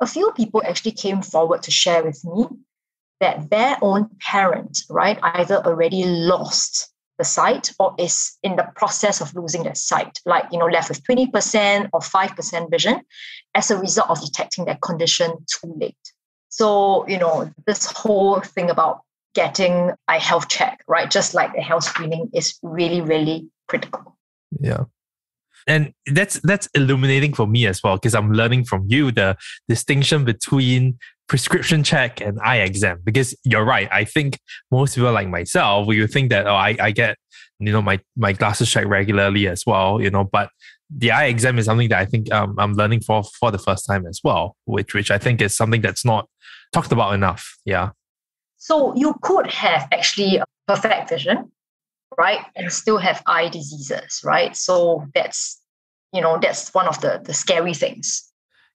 a 0.00 0.06
few 0.06 0.32
people 0.32 0.62
actually 0.66 0.92
came 0.92 1.22
forward 1.22 1.62
to 1.62 1.70
share 1.70 2.04
with 2.04 2.22
me 2.24 2.46
that 3.20 3.48
their 3.48 3.78
own 3.80 4.10
parent, 4.20 4.80
right, 4.90 5.18
either 5.22 5.64
already 5.64 6.04
lost 6.04 6.92
the 7.18 7.24
sight 7.24 7.70
or 7.78 7.94
is 7.98 8.36
in 8.42 8.56
the 8.56 8.68
process 8.74 9.20
of 9.20 9.34
losing 9.34 9.62
that 9.62 9.78
sight, 9.78 10.18
like, 10.26 10.44
you 10.50 10.58
know, 10.58 10.66
left 10.66 10.88
with 10.88 11.02
20% 11.04 11.88
or 11.92 12.00
5% 12.00 12.70
vision 12.70 13.00
as 13.54 13.70
a 13.70 13.78
result 13.78 14.10
of 14.10 14.20
detecting 14.20 14.64
that 14.64 14.82
condition 14.82 15.32
too 15.46 15.72
late. 15.76 15.96
So, 16.48 17.06
you 17.08 17.18
know, 17.18 17.50
this 17.66 17.86
whole 17.86 18.40
thing 18.40 18.68
about 18.68 19.02
getting 19.34 19.90
a 20.08 20.18
health 20.18 20.48
check, 20.48 20.82
right, 20.88 21.10
just 21.10 21.34
like 21.34 21.54
a 21.56 21.62
health 21.62 21.84
screening 21.84 22.30
is 22.34 22.58
really, 22.62 23.00
really 23.00 23.48
critical. 23.68 24.16
Yeah 24.60 24.84
and 25.66 25.94
that's 26.12 26.38
that's 26.40 26.68
illuminating 26.74 27.32
for 27.32 27.46
me 27.46 27.66
as 27.66 27.82
well 27.82 27.96
because 27.96 28.14
i'm 28.14 28.34
learning 28.34 28.62
from 28.62 28.84
you 28.86 29.10
the 29.10 29.34
distinction 29.66 30.22
between 30.22 30.98
prescription 31.28 31.82
check 31.82 32.20
and 32.20 32.38
eye 32.42 32.58
exam 32.58 33.00
because 33.04 33.34
you're 33.44 33.64
right. 33.64 33.88
I 33.90 34.04
think 34.04 34.38
most 34.70 34.94
people 34.94 35.12
like 35.12 35.28
myself, 35.28 35.86
we 35.86 36.00
would 36.00 36.10
think 36.10 36.30
that, 36.30 36.46
oh, 36.46 36.54
I, 36.54 36.76
I 36.80 36.90
get, 36.90 37.16
you 37.58 37.72
know, 37.72 37.82
my, 37.82 38.00
my 38.16 38.32
glasses 38.32 38.70
checked 38.70 38.88
regularly 38.88 39.48
as 39.48 39.64
well, 39.66 40.00
you 40.00 40.10
know, 40.10 40.24
but 40.24 40.50
the 40.94 41.12
eye 41.12 41.26
exam 41.26 41.58
is 41.58 41.64
something 41.64 41.88
that 41.88 41.98
I 41.98 42.04
think 42.04 42.32
um, 42.32 42.56
I'm 42.58 42.74
learning 42.74 43.00
for 43.00 43.24
for 43.40 43.50
the 43.50 43.58
first 43.58 43.86
time 43.86 44.06
as 44.06 44.20
well, 44.22 44.54
which 44.66 44.94
which 44.94 45.10
I 45.10 45.18
think 45.18 45.40
is 45.40 45.56
something 45.56 45.80
that's 45.80 46.04
not 46.04 46.28
talked 46.72 46.92
about 46.92 47.14
enough. 47.14 47.56
Yeah. 47.64 47.90
So 48.64 48.94
you 48.96 49.14
could 49.20 49.46
have 49.46 49.88
actually 49.92 50.40
perfect 50.66 51.10
vision, 51.10 51.52
right, 52.16 52.40
and 52.56 52.72
still 52.72 52.98
have 52.98 53.22
eye 53.26 53.48
diseases, 53.48 54.22
right? 54.24 54.56
So 54.56 55.06
that's 55.14 55.60
you 56.12 56.20
know 56.20 56.38
that's 56.40 56.72
one 56.72 56.88
of 56.88 57.00
the 57.00 57.20
the 57.24 57.34
scary 57.34 57.74
things 57.74 58.30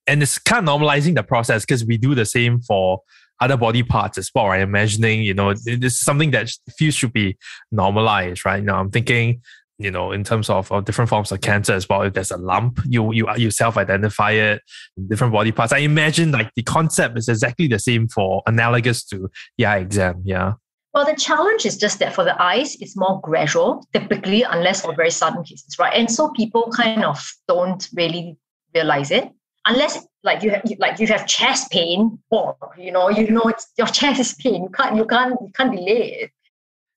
and 0.10 0.24
it's 0.24 0.40
kind 0.40 0.68
of 0.68 0.82
normalizing 0.82 1.16
the 1.16 1.24
process 1.24 1.64
because 1.64 1.86
we 1.86 1.98
do 1.98 2.16
the 2.16 2.26
same 2.26 2.60
for 2.62 3.02
other 3.40 3.56
body 3.56 3.84
parts 3.84 4.18
as 4.18 4.32
well, 4.34 4.48
right? 4.48 4.62
Imagining, 4.62 5.22
you 5.22 5.34
know, 5.34 5.54
it's 5.66 6.00
something 6.00 6.32
that 6.32 6.52
feels 6.78 6.96
should 6.96 7.14
be 7.14 7.38
normalized, 7.72 8.44
right? 8.44 8.64
Now 8.64 8.80
I'm 8.80 8.90
thinking, 8.90 9.42
you 9.80 9.90
know, 9.90 10.12
in 10.12 10.24
terms 10.24 10.50
of, 10.50 10.70
different 10.86 11.10
forms 11.10 11.32
of 11.32 11.42
cancer 11.42 11.74
as 11.74 11.88
well. 11.88 12.02
If 12.04 12.14
there's 12.14 12.32
a 12.32 12.38
lump, 12.38 12.80
you 12.86 13.12
you 13.14 13.28
you 13.38 13.50
self-identify 13.50 14.32
it, 14.32 14.62
different 15.08 15.34
body 15.34 15.52
parts. 15.52 15.74
I 15.74 15.80
imagine 15.80 16.32
like 16.32 16.52
the 16.56 16.64
concept 16.64 17.18
is 17.18 17.30
exactly 17.30 17.68
the 17.68 17.80
same 17.80 18.08
for 18.08 18.44
analogous 18.46 19.04
to 19.06 19.30
the 19.58 19.66
eye 19.66 19.78
exam. 19.78 20.22
Yeah. 20.26 20.54
Well, 20.94 21.06
the 21.06 21.16
challenge 21.16 21.66
is 21.66 21.78
just 21.78 22.00
that 22.00 22.14
for 22.14 22.24
the 22.24 22.42
eyes, 22.42 22.76
it's 22.82 22.98
more 22.98 23.22
gradual, 23.22 23.86
typically, 23.94 24.44
unless 24.44 24.82
for 24.82 24.96
very 24.96 25.12
sudden 25.12 25.44
cases, 25.44 25.78
right? 25.78 25.94
And 25.94 26.12
so 26.12 26.32
people 26.32 26.72
kind 26.76 27.06
of 27.06 27.24
don't 27.48 27.88
really 27.94 28.38
realize 28.74 29.12
it 29.12 29.32
unless 29.66 30.06
like 30.24 30.44
you 30.44 30.50
have 30.50 30.64
like 30.80 31.00
you 31.00 31.08
have 31.08 31.26
chest 31.28 31.72
pain 31.72 32.18
or 32.30 32.56
you 32.78 32.92
know 32.92 33.10
you 33.10 33.30
know 33.30 33.44
it's 33.44 33.68
your 33.78 33.88
chest 33.88 34.20
is 34.20 34.34
pain 34.36 34.64
you 34.64 34.70
can't 34.70 34.96
you 34.96 35.06
can't 35.06 35.36
you 35.42 35.52
can't 35.56 35.72
delay 35.72 36.22
it 36.22 36.32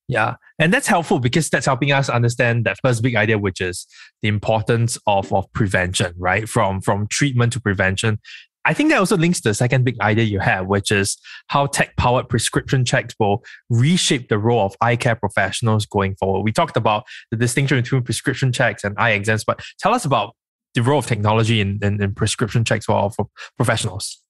yeah 0.08 0.34
and 0.58 0.72
that's 0.72 0.86
helpful 0.86 1.18
because 1.18 1.48
that's 1.48 1.66
helping 1.66 1.92
us 1.92 2.08
understand 2.08 2.64
that 2.64 2.76
first 2.82 3.02
big 3.02 3.16
idea 3.16 3.38
which 3.38 3.60
is 3.60 3.86
the 4.22 4.28
importance 4.28 4.98
of, 5.06 5.32
of 5.32 5.50
prevention 5.52 6.12
right 6.16 6.48
from 6.48 6.80
from 6.80 7.06
treatment 7.08 7.52
to 7.52 7.60
prevention 7.60 8.18
I 8.64 8.74
think 8.74 8.90
that 8.90 8.98
also 8.98 9.16
links 9.16 9.40
to 9.40 9.48
the 9.48 9.54
second 9.54 9.84
big 9.84 10.00
idea 10.00 10.24
you 10.24 10.38
have, 10.38 10.68
which 10.68 10.92
is 10.92 11.18
how 11.48 11.66
tech 11.66 11.96
powered 11.96 12.28
prescription 12.28 12.84
checks 12.84 13.12
will 13.18 13.42
reshape 13.68 14.28
the 14.28 14.38
role 14.38 14.64
of 14.64 14.76
eye 14.80 14.94
care 14.94 15.16
professionals 15.16 15.84
going 15.84 16.14
forward. 16.14 16.42
We 16.42 16.52
talked 16.52 16.76
about 16.76 17.02
the 17.32 17.36
distinction 17.36 17.78
between 17.78 18.04
prescription 18.04 18.52
checks 18.52 18.84
and 18.84 18.94
eye 18.98 19.10
exams, 19.14 19.42
but 19.44 19.60
tell 19.80 19.92
us 19.92 20.04
about 20.04 20.36
the 20.74 20.82
role 20.82 20.98
of 20.98 21.06
technology 21.06 21.60
in, 21.60 21.78
in, 21.82 22.02
in 22.02 22.14
prescription 22.14 22.64
checks 22.64 22.86
for, 22.86 23.10
for 23.10 23.26
professionals? 23.56 24.20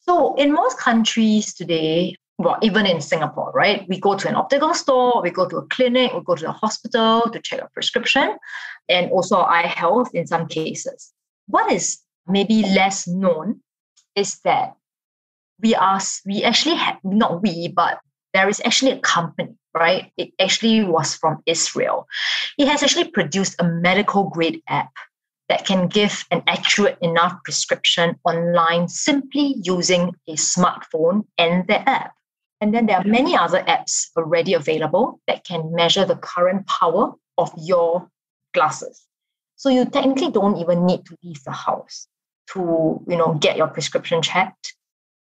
So, 0.00 0.34
in 0.34 0.52
most 0.52 0.78
countries 0.78 1.54
today, 1.54 2.16
well, 2.38 2.58
even 2.62 2.86
in 2.86 3.00
Singapore, 3.00 3.52
right, 3.54 3.86
we 3.88 4.00
go 4.00 4.16
to 4.16 4.28
an 4.28 4.34
optical 4.34 4.74
store, 4.74 5.22
we 5.22 5.30
go 5.30 5.48
to 5.48 5.58
a 5.58 5.66
clinic, 5.66 6.12
we 6.12 6.20
go 6.22 6.34
to 6.34 6.48
a 6.48 6.52
hospital 6.52 7.22
to 7.30 7.40
check 7.40 7.60
a 7.60 7.68
prescription, 7.72 8.36
and 8.88 9.10
also 9.10 9.40
eye 9.40 9.66
health 9.66 10.14
in 10.14 10.26
some 10.26 10.46
cases. 10.46 11.12
What 11.46 11.70
is 11.70 11.98
maybe 12.26 12.62
less 12.62 13.06
known 13.06 13.60
is 14.16 14.38
that 14.44 14.74
we 15.60 15.74
are 15.74 16.00
we 16.26 16.42
actually 16.42 16.76
have 16.76 16.98
not 17.04 17.42
we, 17.42 17.68
but 17.68 17.98
there 18.34 18.48
is 18.48 18.60
actually 18.64 18.92
a 18.92 18.98
company, 18.98 19.54
right? 19.74 20.10
It 20.16 20.32
actually 20.40 20.84
was 20.84 21.14
from 21.14 21.42
Israel. 21.46 22.06
It 22.58 22.66
has 22.66 22.82
actually 22.82 23.08
produced 23.08 23.56
a 23.58 23.64
medical 23.64 24.24
grade 24.30 24.62
app 24.68 24.90
that 25.48 25.66
can 25.66 25.86
give 25.86 26.24
an 26.30 26.42
accurate 26.46 26.98
enough 27.02 27.34
prescription 27.44 28.16
online 28.24 28.88
simply 28.88 29.54
using 29.62 30.14
a 30.26 30.32
smartphone 30.32 31.26
and 31.36 31.66
the 31.68 31.86
app. 31.88 32.14
And 32.62 32.72
then 32.72 32.86
there 32.86 32.96
are 32.96 33.04
many 33.04 33.36
other 33.36 33.62
apps 33.64 34.06
already 34.16 34.54
available 34.54 35.20
that 35.26 35.44
can 35.44 35.74
measure 35.74 36.04
the 36.04 36.16
current 36.16 36.64
power 36.66 37.12
of 37.36 37.50
your 37.58 38.08
glasses. 38.54 39.04
So 39.56 39.68
you 39.68 39.84
technically 39.84 40.30
don't 40.30 40.56
even 40.56 40.86
need 40.86 41.04
to 41.06 41.16
leave 41.24 41.42
the 41.42 41.50
house 41.50 42.06
to, 42.52 43.02
you 43.08 43.16
know, 43.16 43.34
get 43.34 43.56
your 43.56 43.66
prescription 43.66 44.22
checked, 44.22 44.76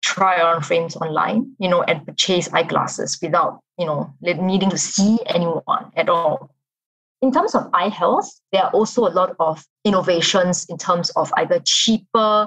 try 0.05 0.43
on 0.43 0.61
frames 0.63 0.97
online, 0.97 1.55
you 1.59 1.69
know, 1.69 1.83
and 1.83 2.05
purchase 2.05 2.53
eyeglasses 2.53 3.19
without, 3.23 3.61
you 3.79 3.87
know, 3.87 4.13
needing 4.21 4.71
to 4.71 4.79
see 4.79 5.19
anyone 5.27 5.93
at 5.97 6.09
all 6.09 6.51
in 7.23 7.33
terms 7.33 7.55
of 7.55 7.69
eye 7.75 7.89
health, 7.89 8.29
there 8.53 8.63
are 8.63 8.71
also 8.71 9.07
a 9.07 9.13
lot 9.13 9.37
of 9.39 9.65
innovations 9.85 10.65
in 10.69 10.79
terms 10.79 11.11
of 11.11 11.33
either 11.37 11.61
cheaper, 11.65 12.47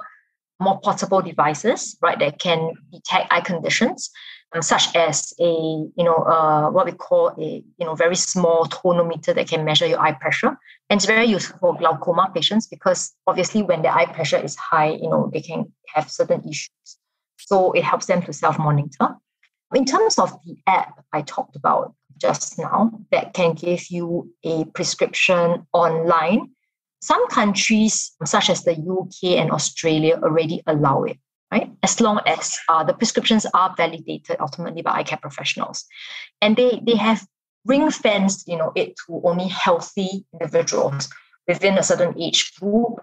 more 0.60 0.80
portable 0.82 1.22
devices, 1.22 1.98
right, 2.02 2.18
that 2.20 2.40
can 2.40 2.74
detect 2.92 3.32
eye 3.32 3.42
conditions, 3.42 4.10
such 4.62 4.96
as 4.96 5.34
a, 5.40 5.44
you 5.44 6.04
know, 6.04 6.16
uh, 6.16 6.70
what 6.70 6.86
we 6.86 6.92
call 6.92 7.30
a, 7.40 7.64
you 7.78 7.86
know, 7.86 7.96
very 7.96 8.16
small 8.16 8.66
tonometer 8.66 9.34
that 9.34 9.48
can 9.48 9.66
measure 9.66 9.88
your 9.88 10.00
eye 10.00 10.12
pressure. 10.12 10.58
And 10.90 10.98
it's 10.98 11.06
very 11.06 11.26
useful 11.26 11.58
for 11.60 11.78
glaucoma 11.78 12.32
patients 12.34 12.68
because 12.68 13.14
obviously 13.26 13.64
when 13.64 13.82
the 13.82 13.94
eye 13.94 14.06
pressure 14.06 14.38
is 14.38 14.56
high, 14.56 14.92
you 14.92 15.10
know, 15.10 15.32
they 15.34 15.42
can 15.42 15.72
have 15.94 16.12
certain 16.12 16.42
issues. 16.48 16.98
So 17.38 17.72
it 17.72 17.84
helps 17.84 18.06
them 18.06 18.22
to 18.24 18.34
self-monitor. 18.34 19.16
In 19.74 19.86
terms 19.86 20.20
of 20.20 20.32
the 20.46 20.56
app 20.68 21.04
I 21.14 21.22
talked 21.22 21.56
about, 21.56 21.96
just 22.20 22.58
now 22.58 22.92
that 23.12 23.34
can 23.34 23.54
give 23.54 23.90
you 23.90 24.32
a 24.44 24.66
prescription 24.66 25.66
online. 25.74 26.52
Some 27.02 27.28
countries, 27.28 28.14
such 28.24 28.50
as 28.50 28.64
the 28.64 28.74
UK 28.74 29.38
and 29.38 29.52
Australia, 29.52 30.20
already 30.24 30.64
allow 30.68 31.04
it, 31.04 31.18
right? 31.54 31.70
As 31.84 32.02
long 32.02 32.20
as 32.26 32.58
uh, 32.68 32.84
the 32.84 32.94
prescriptions 32.94 33.46
are 33.54 33.74
validated 33.78 34.38
ultimately 34.40 34.82
by 34.82 34.94
eye 34.98 35.04
care 35.04 35.20
professionals. 35.22 35.86
And 36.42 36.56
they, 36.56 36.82
they 36.84 36.96
have 36.96 37.26
ring 37.66 37.92
fenced 37.92 38.48
you 38.48 38.58
know, 38.58 38.72
it 38.76 38.96
to 39.06 39.22
only 39.24 39.48
healthy 39.48 40.26
individuals 40.34 41.08
within 41.48 41.78
a 41.78 41.84
certain 41.84 42.20
age 42.20 42.56
group. 42.60 42.94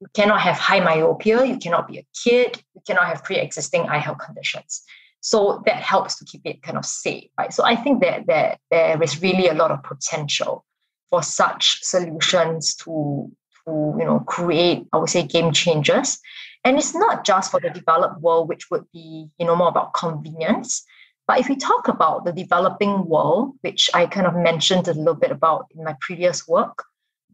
You 0.00 0.08
cannot 0.12 0.42
have 0.42 0.56
high 0.58 0.80
myopia, 0.80 1.44
you 1.46 1.56
cannot 1.56 1.88
be 1.88 1.98
a 1.98 2.06
kid, 2.22 2.62
you 2.74 2.82
cannot 2.86 3.06
have 3.06 3.24
pre 3.24 3.36
existing 3.36 3.82
eye 3.88 4.02
health 4.06 4.18
conditions. 4.18 4.82
So 5.20 5.62
that 5.64 5.80
helps 5.92 6.18
to 6.18 6.26
keep 6.26 6.42
it 6.44 6.62
kind 6.62 6.76
of 6.76 6.84
safe, 6.84 7.30
right? 7.38 7.52
So 7.52 7.64
I 7.64 7.76
think 7.76 8.02
that 8.02 8.26
there, 8.26 8.58
there 8.70 9.02
is 9.02 9.22
really 9.22 9.48
a 9.48 9.54
lot 9.54 9.70
of 9.70 9.82
potential 9.82 10.66
for 11.08 11.22
such 11.22 11.82
solutions 11.82 12.74
to, 12.82 13.32
to 13.64 13.70
you 13.98 14.04
know 14.04 14.20
create, 14.26 14.84
I 14.92 14.98
would 14.98 15.08
say, 15.08 15.22
game 15.22 15.52
changers. 15.52 16.18
And 16.64 16.78
it's 16.78 16.94
not 16.94 17.24
just 17.24 17.50
for 17.50 17.60
the 17.60 17.70
developed 17.70 18.20
world, 18.20 18.48
which 18.48 18.70
would 18.70 18.84
be 18.92 19.28
you 19.38 19.46
know 19.46 19.56
more 19.56 19.68
about 19.68 19.94
convenience. 19.94 20.84
But 21.26 21.40
if 21.40 21.48
we 21.48 21.56
talk 21.56 21.88
about 21.88 22.24
the 22.24 22.32
developing 22.32 23.06
world, 23.06 23.54
which 23.62 23.88
I 23.94 24.06
kind 24.06 24.26
of 24.26 24.34
mentioned 24.34 24.88
a 24.88 24.94
little 24.94 25.14
bit 25.14 25.30
about 25.30 25.66
in 25.74 25.82
my 25.82 25.96
previous 26.00 26.46
work, 26.46 26.84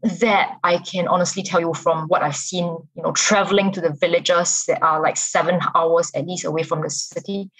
that 0.03 0.57
I 0.63 0.77
can 0.79 1.07
honestly 1.07 1.43
tell 1.43 1.59
you 1.59 1.73
from 1.73 2.07
what 2.07 2.23
I've 2.23 2.35
seen, 2.35 2.65
you 2.65 3.03
know, 3.03 3.11
traveling 3.11 3.71
to 3.73 3.81
the 3.81 3.91
villages 3.91 4.63
that 4.67 4.81
are 4.81 5.01
like 5.01 5.17
seven 5.17 5.59
hours 5.75 6.11
at 6.15 6.25
least 6.25 6.45
away 6.45 6.63
from 6.63 6.81
the 6.81 6.89
city, 6.89 7.51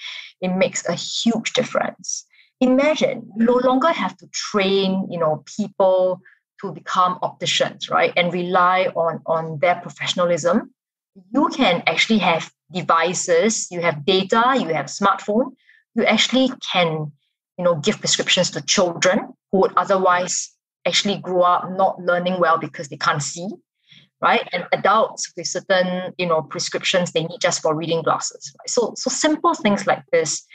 it 0.41 0.49
makes 0.49 0.87
a 0.87 0.93
huge 0.93 1.53
difference. 1.53 2.25
Imagine 2.59 3.29
you 3.37 3.45
no 3.45 3.57
longer 3.57 3.89
have 3.89 4.17
to 4.17 4.27
train, 4.27 5.07
you 5.11 5.19
know, 5.19 5.43
people 5.57 6.21
to 6.61 6.71
become 6.71 7.19
opticians, 7.21 7.89
right? 7.89 8.13
And 8.15 8.33
rely 8.33 8.87
on, 8.95 9.21
on 9.25 9.59
their 9.59 9.75
professionalism. 9.75 10.73
You 11.33 11.49
can 11.49 11.83
actually 11.87 12.19
have 12.19 12.51
devices, 12.71 13.67
you 13.71 13.81
have 13.81 14.05
data, 14.05 14.55
you 14.57 14.67
have 14.73 14.85
smartphone, 14.85 15.51
you 15.95 16.05
actually 16.05 16.51
can, 16.71 17.11
you 17.57 17.65
know, 17.65 17.75
give 17.75 17.99
prescriptions 17.99 18.49
to 18.51 18.61
children 18.61 19.33
who 19.51 19.59
would 19.59 19.73
otherwise 19.75 20.51
actually 20.87 21.17
grow 21.17 21.41
up 21.41 21.69
not 21.71 21.99
learning 21.99 22.39
well 22.39 22.57
because 22.57 22.87
they 22.89 22.97
can't 22.97 23.21
see 23.21 23.47
right? 24.21 24.47
And 24.53 24.65
adults 24.71 25.31
with 25.35 25.47
certain 25.47 26.13
you 26.17 26.27
know 26.27 26.41
prescriptions 26.43 27.11
they 27.11 27.23
need 27.23 27.39
just 27.41 27.61
for 27.61 27.75
reading 27.75 28.01
glasses 28.03 28.53
right? 28.59 28.69
So 28.69 28.93
so 28.95 29.09
simple 29.09 29.53
things 29.53 29.87
like 29.87 30.03
this 30.11 30.45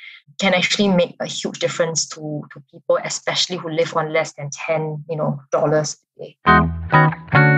can 0.41 0.55
actually 0.55 0.89
make 0.89 1.17
a 1.21 1.27
huge 1.27 1.59
difference 1.59 2.07
to 2.09 2.43
to 2.53 2.63
people 2.71 2.99
especially 3.05 3.57
who 3.57 3.69
live 3.69 3.97
on 3.97 4.13
less 4.13 4.33
than 4.35 4.51
10 4.51 5.05
you 5.11 5.17
know 5.17 5.41
dollars 5.51 5.97
a 6.19 6.25
day 6.25 7.56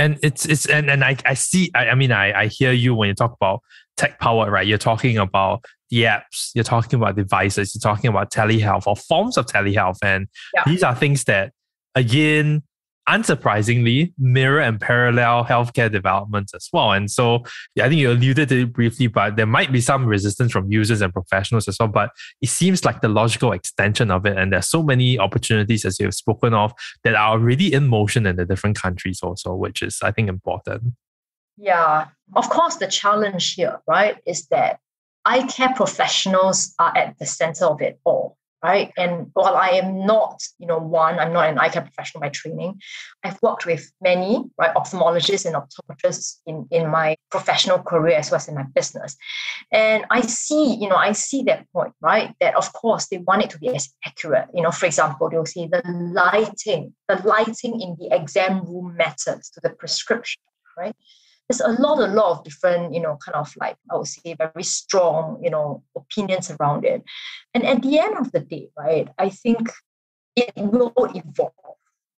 and 0.00 0.18
it's 0.22 0.46
it's 0.46 0.66
and, 0.66 0.90
and 0.90 1.04
I, 1.04 1.16
I 1.26 1.34
see 1.34 1.70
I, 1.74 1.90
I 1.90 1.94
mean 1.94 2.10
I, 2.10 2.32
I 2.32 2.46
hear 2.46 2.72
you 2.72 2.94
when 2.94 3.08
you 3.08 3.14
talk 3.14 3.32
about 3.34 3.60
tech 3.96 4.18
power 4.18 4.50
right 4.50 4.66
you're 4.66 4.78
talking 4.78 5.18
about 5.18 5.62
the 5.90 6.04
apps 6.04 6.50
you're 6.54 6.64
talking 6.64 6.98
about 6.98 7.16
devices 7.16 7.74
you're 7.74 7.80
talking 7.80 8.08
about 8.08 8.32
telehealth 8.32 8.86
or 8.86 8.96
forms 8.96 9.36
of 9.36 9.46
telehealth 9.46 9.98
and 10.02 10.26
yeah. 10.54 10.62
these 10.64 10.82
are 10.82 10.94
things 10.94 11.24
that 11.24 11.52
again 11.94 12.62
unsurprisingly, 13.10 14.12
mirror 14.18 14.60
and 14.60 14.80
parallel 14.80 15.44
healthcare 15.44 15.90
developments 15.90 16.54
as 16.54 16.68
well. 16.72 16.92
And 16.92 17.10
so, 17.10 17.44
yeah, 17.74 17.86
I 17.86 17.88
think 17.88 18.00
you 18.00 18.12
alluded 18.12 18.48
to 18.50 18.62
it 18.62 18.72
briefly, 18.72 19.08
but 19.08 19.36
there 19.36 19.46
might 19.46 19.72
be 19.72 19.80
some 19.80 20.06
resistance 20.06 20.52
from 20.52 20.70
users 20.70 21.02
and 21.02 21.12
professionals 21.12 21.66
as 21.66 21.76
well. 21.80 21.88
But 21.88 22.10
it 22.40 22.48
seems 22.48 22.84
like 22.84 23.00
the 23.00 23.08
logical 23.08 23.52
extension 23.52 24.10
of 24.10 24.26
it. 24.26 24.38
And 24.38 24.52
there's 24.52 24.68
so 24.68 24.82
many 24.82 25.18
opportunities, 25.18 25.84
as 25.84 25.98
you've 25.98 26.14
spoken 26.14 26.54
of, 26.54 26.72
that 27.02 27.14
are 27.14 27.32
already 27.32 27.72
in 27.72 27.88
motion 27.88 28.26
in 28.26 28.36
the 28.36 28.44
different 28.44 28.78
countries 28.78 29.20
also, 29.22 29.54
which 29.54 29.82
is, 29.82 29.98
I 30.02 30.12
think, 30.12 30.28
important. 30.28 30.94
Yeah. 31.56 32.06
Of 32.34 32.48
course, 32.48 32.76
the 32.76 32.86
challenge 32.86 33.54
here, 33.54 33.80
right, 33.88 34.18
is 34.24 34.46
that 34.46 34.78
eye 35.24 35.46
care 35.46 35.74
professionals 35.74 36.74
are 36.78 36.96
at 36.96 37.18
the 37.18 37.26
center 37.26 37.66
of 37.66 37.82
it 37.82 37.98
all 38.04 38.38
right? 38.62 38.92
And 38.96 39.30
while 39.32 39.56
I 39.56 39.70
am 39.70 40.04
not, 40.06 40.42
you 40.58 40.66
know, 40.66 40.78
one, 40.78 41.18
I'm 41.18 41.32
not 41.32 41.48
an 41.48 41.58
eye 41.58 41.68
care 41.68 41.82
professional 41.82 42.20
by 42.20 42.28
training. 42.28 42.80
I've 43.24 43.40
worked 43.42 43.66
with 43.66 43.90
many, 44.00 44.44
right, 44.58 44.74
ophthalmologists 44.74 45.46
and 45.46 45.56
optometrists 45.56 46.36
in, 46.46 46.66
in 46.70 46.88
my 46.88 47.16
professional 47.30 47.78
career 47.78 48.18
as 48.18 48.30
well 48.30 48.36
as 48.36 48.48
in 48.48 48.54
my 48.54 48.64
business. 48.74 49.16
And 49.72 50.04
I 50.10 50.20
see, 50.22 50.74
you 50.74 50.88
know, 50.88 50.96
I 50.96 51.12
see 51.12 51.42
that 51.44 51.66
point, 51.72 51.94
right? 52.00 52.34
That 52.40 52.54
of 52.54 52.72
course 52.72 53.06
they 53.08 53.18
want 53.18 53.42
it 53.42 53.50
to 53.50 53.58
be 53.58 53.74
as 53.74 53.88
accurate. 54.04 54.48
You 54.54 54.62
know, 54.62 54.70
for 54.70 54.86
example, 54.86 55.30
they'll 55.30 55.46
say 55.46 55.66
the 55.66 55.82
lighting, 55.86 56.94
the 57.08 57.16
lighting 57.24 57.80
in 57.80 57.96
the 57.98 58.14
exam 58.14 58.64
room 58.64 58.96
matters 58.96 59.50
to 59.54 59.60
the 59.62 59.70
prescription, 59.70 60.42
right? 60.76 60.94
There's 61.50 61.60
a 61.60 61.82
lot, 61.82 61.98
a 61.98 62.06
lot 62.06 62.38
of 62.38 62.44
different, 62.44 62.94
you 62.94 63.00
know, 63.00 63.18
kind 63.24 63.34
of 63.34 63.52
like 63.60 63.76
I 63.90 63.96
would 63.96 64.06
say 64.06 64.34
very 64.34 64.62
strong, 64.62 65.40
you 65.42 65.50
know, 65.50 65.82
opinions 65.96 66.48
around 66.48 66.84
it. 66.84 67.02
And 67.54 67.66
at 67.66 67.82
the 67.82 67.98
end 67.98 68.16
of 68.18 68.30
the 68.30 68.38
day, 68.38 68.68
right, 68.78 69.08
I 69.18 69.30
think 69.30 69.68
it 70.36 70.52
will 70.56 70.92
evolve 70.96 71.52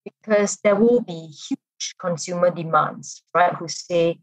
because 0.03 0.57
there 0.65 0.75
will 0.75 0.99
be 0.99 1.27
huge 1.47 1.95
consumer 1.97 2.51
demands, 2.51 3.23
right, 3.33 3.55
who 3.55 3.69
say, 3.69 4.19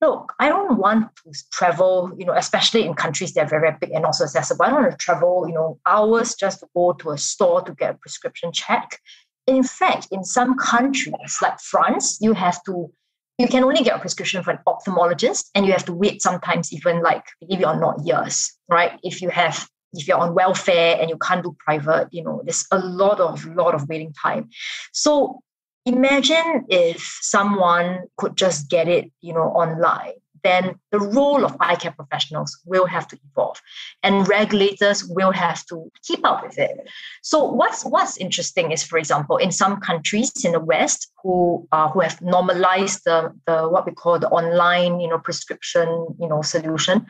look, 0.00 0.32
I 0.38 0.48
don't 0.48 0.78
want 0.78 1.10
to 1.24 1.32
travel, 1.50 2.12
you 2.16 2.24
know, 2.24 2.34
especially 2.34 2.86
in 2.86 2.94
countries 2.94 3.34
that 3.34 3.46
are 3.46 3.60
very 3.60 3.76
big 3.80 3.90
and 3.90 4.06
also 4.06 4.24
accessible. 4.24 4.64
I 4.64 4.70
don't 4.70 4.82
want 4.82 4.92
to 4.92 4.96
travel, 4.96 5.46
you 5.48 5.54
know, 5.54 5.80
hours 5.86 6.36
just 6.36 6.60
to 6.60 6.68
go 6.72 6.92
to 6.92 7.10
a 7.10 7.18
store 7.18 7.62
to 7.62 7.74
get 7.74 7.96
a 7.96 7.98
prescription 7.98 8.52
check. 8.52 9.00
In 9.48 9.64
fact, 9.64 10.06
in 10.12 10.22
some 10.22 10.56
countries 10.56 11.38
like 11.42 11.58
France, 11.58 12.18
you 12.20 12.32
have 12.32 12.62
to 12.66 12.92
you 13.38 13.48
can 13.48 13.64
only 13.64 13.82
get 13.82 13.96
a 13.96 13.98
prescription 13.98 14.42
from 14.42 14.56
an 14.56 14.62
ophthalmologist 14.66 15.50
and 15.54 15.66
you 15.66 15.72
have 15.72 15.84
to 15.84 15.92
wait 15.92 16.22
sometimes 16.22 16.72
even 16.72 17.02
like 17.02 17.24
it 17.40 17.64
or 17.64 17.78
not 17.78 18.04
years 18.04 18.52
right? 18.68 18.98
If 19.02 19.22
you 19.22 19.28
have 19.30 19.68
if 19.92 20.08
you're 20.08 20.18
on 20.18 20.34
welfare 20.34 20.98
and 21.00 21.08
you 21.08 21.16
can't 21.18 21.42
do 21.42 21.56
private 21.64 22.08
you 22.10 22.22
know 22.22 22.42
there's 22.44 22.66
a 22.72 22.78
lot 22.78 23.20
of 23.20 23.44
lot 23.46 23.74
of 23.74 23.88
waiting 23.88 24.12
time. 24.12 24.48
So 24.92 25.40
imagine 25.84 26.64
if 26.68 27.18
someone 27.22 28.04
could 28.16 28.36
just 28.36 28.68
get 28.68 28.88
it 28.88 29.10
you 29.20 29.32
know 29.32 29.48
online 29.62 30.14
then 30.46 30.62
the 30.92 31.00
role 31.00 31.44
of 31.44 31.56
eye 31.60 31.78
care 31.82 31.92
professionals 31.92 32.50
will 32.64 32.86
have 32.86 33.06
to 33.08 33.18
evolve 33.28 33.58
and 34.02 34.28
regulators 34.28 34.98
will 35.16 35.32
have 35.32 35.60
to 35.66 35.90
keep 36.06 36.22
up 36.24 36.42
with 36.44 36.56
it. 36.58 36.76
So 37.22 37.36
what's 37.60 37.84
what's 37.84 38.16
interesting 38.16 38.66
is, 38.72 38.82
for 38.90 38.98
example, 38.98 39.36
in 39.36 39.50
some 39.62 39.74
countries 39.80 40.30
in 40.44 40.52
the 40.52 40.64
West 40.72 41.00
who 41.22 41.66
uh, 41.72 41.88
who 41.88 42.00
have 42.00 42.20
normalized 42.22 43.00
the, 43.04 43.18
the 43.46 43.56
what 43.72 43.86
we 43.86 43.92
call 43.92 44.18
the 44.18 44.28
online 44.28 45.00
you 45.00 45.08
know 45.08 45.18
prescription 45.18 45.88
you 46.20 46.28
know 46.28 46.42
solution, 46.42 47.06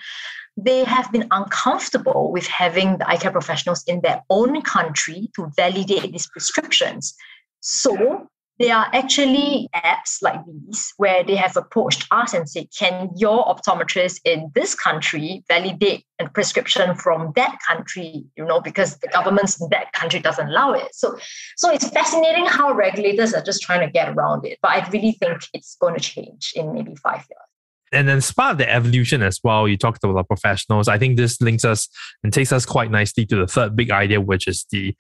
they 0.57 0.85
have 0.85 1.13
been 1.13 1.27
uncomfortable 1.31 2.33
with 2.33 2.47
having 2.47 2.99
the 2.99 3.09
eye 3.09 3.19
care 3.23 3.31
professionals 3.31 3.85
in 3.87 4.01
their 4.01 4.23
own 4.31 4.63
country 4.63 5.29
to 5.37 5.51
validate 5.57 6.13
these 6.13 6.29
prescriptions. 6.29 7.15
So 7.61 8.29
there 8.59 8.77
are 8.77 8.89
actually 8.93 9.69
apps 9.75 10.23
like 10.23 10.41
these 10.47 10.93
where 10.97 11.23
they 11.23 11.37
have 11.37 11.57
approached 11.57 12.07
us 12.11 12.33
and 12.33 12.49
said, 12.49 12.69
can 12.77 13.11
your 13.17 13.45
optometrist 13.45 14.21
in 14.25 14.51
this 14.55 14.75
country 14.75 15.45
validate 15.49 16.05
a 16.19 16.29
prescription 16.29 16.95
from 16.95 17.33
that 17.37 17.59
country, 17.69 18.25
you 18.37 18.45
know, 18.45 18.61
because 18.61 18.97
the 18.99 19.09
governments 19.09 19.61
in 19.61 19.69
that 19.71 19.93
country 19.93 20.21
doesn't 20.21 20.49
allow 20.49 20.73
it. 20.73 20.95
So, 20.95 21.19
so 21.57 21.71
it's 21.71 21.89
fascinating 21.91 22.47
how 22.47 22.73
regulators 22.73 23.35
are 23.35 23.43
just 23.43 23.63
trying 23.63 23.81
to 23.81 23.93
get 23.93 24.09
around 24.09 24.47
it. 24.47 24.59
But 24.63 24.71
I 24.71 24.89
really 24.89 25.13
think 25.13 25.43
it's 25.53 25.77
going 25.79 25.95
to 25.95 26.01
change 26.01 26.53
in 26.57 26.73
maybe 26.73 26.95
five 26.97 27.25
years 27.29 27.47
and 27.93 28.09
then 28.09 28.19
as 28.19 28.33
part 28.33 28.53
of 28.53 28.59
the 28.59 28.71
evolution 28.71 29.23
as 29.23 29.41
well, 29.45 29.69
you 29.69 29.77
talked 29.77 30.03
about 30.03 30.15
the 30.15 30.25
professionals. 30.25 30.89
I 30.89 30.99
think 30.99 31.17
this 31.17 31.41
links 31.41 31.65
us 31.65 31.89
and 32.23 32.33
takes 32.33 32.53
us 32.53 32.67
quite 32.67 32.91
nicely 32.91 33.25
to 33.27 33.37
the 33.37 33.47
third 33.47 33.77
big 33.77 33.91
idea, 33.91 34.21
which 34.21 34.49
is 34.49 34.67
the 34.71 34.95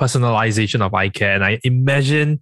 personalization 0.00 0.80
of 0.80 0.94
eye 0.94 1.10
care. 1.10 1.34
And 1.34 1.44
I 1.44 1.60
imagine 1.64 2.40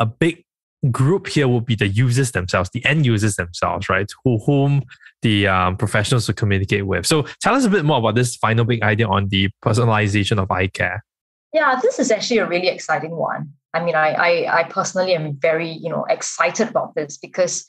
a 0.00 0.06
big 0.06 0.44
group 0.90 1.28
here 1.28 1.46
will 1.46 1.60
be 1.60 1.74
the 1.74 1.88
users 1.88 2.32
themselves, 2.32 2.70
the 2.70 2.84
end 2.86 3.04
users 3.04 3.36
themselves, 3.36 3.88
right? 3.88 4.10
Who 4.24 4.38
whom 4.38 4.82
the 5.22 5.46
um, 5.46 5.76
professionals 5.76 6.26
will 6.26 6.34
communicate 6.34 6.86
with. 6.86 7.06
So 7.06 7.26
tell 7.40 7.54
us 7.54 7.64
a 7.66 7.70
bit 7.70 7.84
more 7.84 7.98
about 7.98 8.14
this 8.14 8.34
final 8.36 8.64
big 8.64 8.82
idea 8.82 9.06
on 9.06 9.28
the 9.28 9.50
personalization 9.62 10.38
of 10.38 10.50
eye 10.50 10.68
care. 10.68 11.04
Yeah, 11.52 11.78
this 11.82 11.98
is 11.98 12.10
actually 12.10 12.38
a 12.38 12.46
really 12.46 12.68
exciting 12.68 13.10
one. 13.10 13.52
I 13.74 13.84
mean, 13.84 13.94
I, 13.94 14.12
I, 14.12 14.60
I 14.60 14.62
personally 14.64 15.14
am 15.14 15.34
very, 15.34 15.70
you 15.70 15.90
know, 15.90 16.04
excited 16.08 16.68
about 16.68 16.94
this 16.94 17.18
because, 17.18 17.66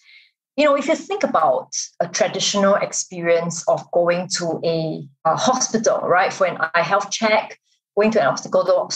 you 0.56 0.66
know, 0.66 0.76
if 0.76 0.88
you 0.88 0.96
think 0.96 1.24
about 1.24 1.76
a 2.00 2.08
traditional 2.08 2.76
experience 2.76 3.68
of 3.68 3.84
going 3.92 4.30
to 4.38 4.62
a, 4.64 5.08
a 5.26 5.36
hospital, 5.36 6.00
right, 6.00 6.32
for 6.32 6.48
an 6.48 6.58
eye 6.74 6.82
health 6.82 7.12
check, 7.12 7.60
going 7.98 8.12
to 8.12 8.22
an 8.22 8.28
optical, 8.28 8.90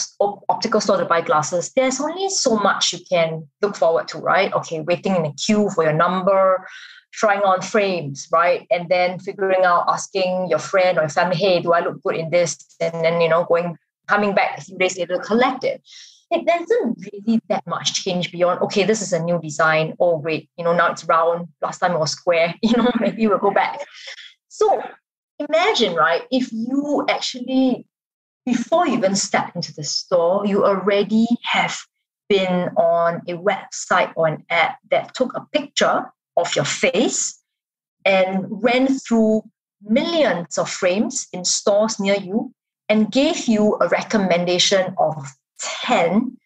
optical 0.48 0.80
store 0.80 0.96
to 0.98 1.04
buy 1.04 1.20
glasses, 1.20 1.72
there's 1.76 2.00
only 2.00 2.28
so 2.28 2.56
much 2.56 2.92
you 2.92 2.98
can 3.08 3.46
look 3.60 3.76
forward 3.76 4.08
to, 4.08 4.18
right? 4.18 4.52
Okay, 4.52 4.80
waiting 4.80 5.16
in 5.16 5.26
a 5.26 5.32
queue 5.34 5.70
for 5.70 5.84
your 5.84 5.92
number, 5.92 6.66
trying 7.12 7.40
on 7.40 7.60
frames, 7.60 8.28
right? 8.32 8.66
And 8.70 8.88
then 8.88 9.18
figuring 9.18 9.64
out, 9.64 9.84
asking 9.88 10.48
your 10.48 10.58
friend 10.58 10.98
or 10.98 11.02
your 11.02 11.10
family, 11.10 11.36
hey, 11.36 11.60
do 11.60 11.72
I 11.72 11.80
look 11.80 12.02
good 12.02 12.16
in 12.16 12.30
this? 12.30 12.56
And 12.80 13.04
then, 13.04 13.20
you 13.20 13.28
know, 13.28 13.44
going, 13.44 13.76
coming 14.06 14.34
back 14.34 14.58
a 14.58 14.60
few 14.62 14.78
days 14.78 14.98
later 14.98 15.18
collect 15.18 15.64
it. 15.64 15.82
It 16.30 16.44
doesn't 16.44 16.98
really 17.12 17.40
that 17.48 17.66
much 17.66 18.02
change 18.02 18.32
beyond, 18.32 18.60
okay, 18.62 18.84
this 18.84 19.00
is 19.00 19.12
a 19.12 19.22
new 19.22 19.40
design. 19.40 19.94
Oh, 20.00 20.18
wait, 20.18 20.50
you 20.56 20.64
know, 20.64 20.72
now 20.72 20.90
it's 20.90 21.04
round. 21.04 21.48
Last 21.62 21.78
time 21.78 21.92
it 21.92 21.98
was 21.98 22.12
square. 22.12 22.54
You 22.62 22.76
know, 22.76 22.90
maybe 22.98 23.26
we'll 23.26 23.38
go 23.38 23.52
back. 23.52 23.78
So 24.48 24.82
imagine, 25.38 25.94
right, 25.94 26.22
if 26.30 26.50
you 26.52 27.06
actually 27.08 27.86
before 28.46 28.86
you 28.86 28.94
even 28.94 29.16
step 29.16 29.54
into 29.54 29.74
the 29.74 29.84
store, 29.84 30.46
you 30.46 30.64
already 30.64 31.26
have 31.42 31.76
been 32.28 32.70
on 32.76 33.20
a 33.28 33.34
website 33.34 34.12
or 34.16 34.28
an 34.28 34.44
app 34.48 34.78
that 34.90 35.14
took 35.14 35.36
a 35.36 35.44
picture 35.52 36.06
of 36.36 36.54
your 36.54 36.64
face 36.64 37.42
and 38.04 38.46
ran 38.48 38.86
through 38.86 39.42
millions 39.82 40.58
of 40.58 40.70
frames 40.70 41.26
in 41.32 41.44
stores 41.44 41.98
near 41.98 42.16
you 42.16 42.52
and 42.88 43.10
gave 43.10 43.46
you 43.46 43.76
a 43.80 43.88
recommendation 43.88 44.94
of 44.98 45.14
10 45.60 46.36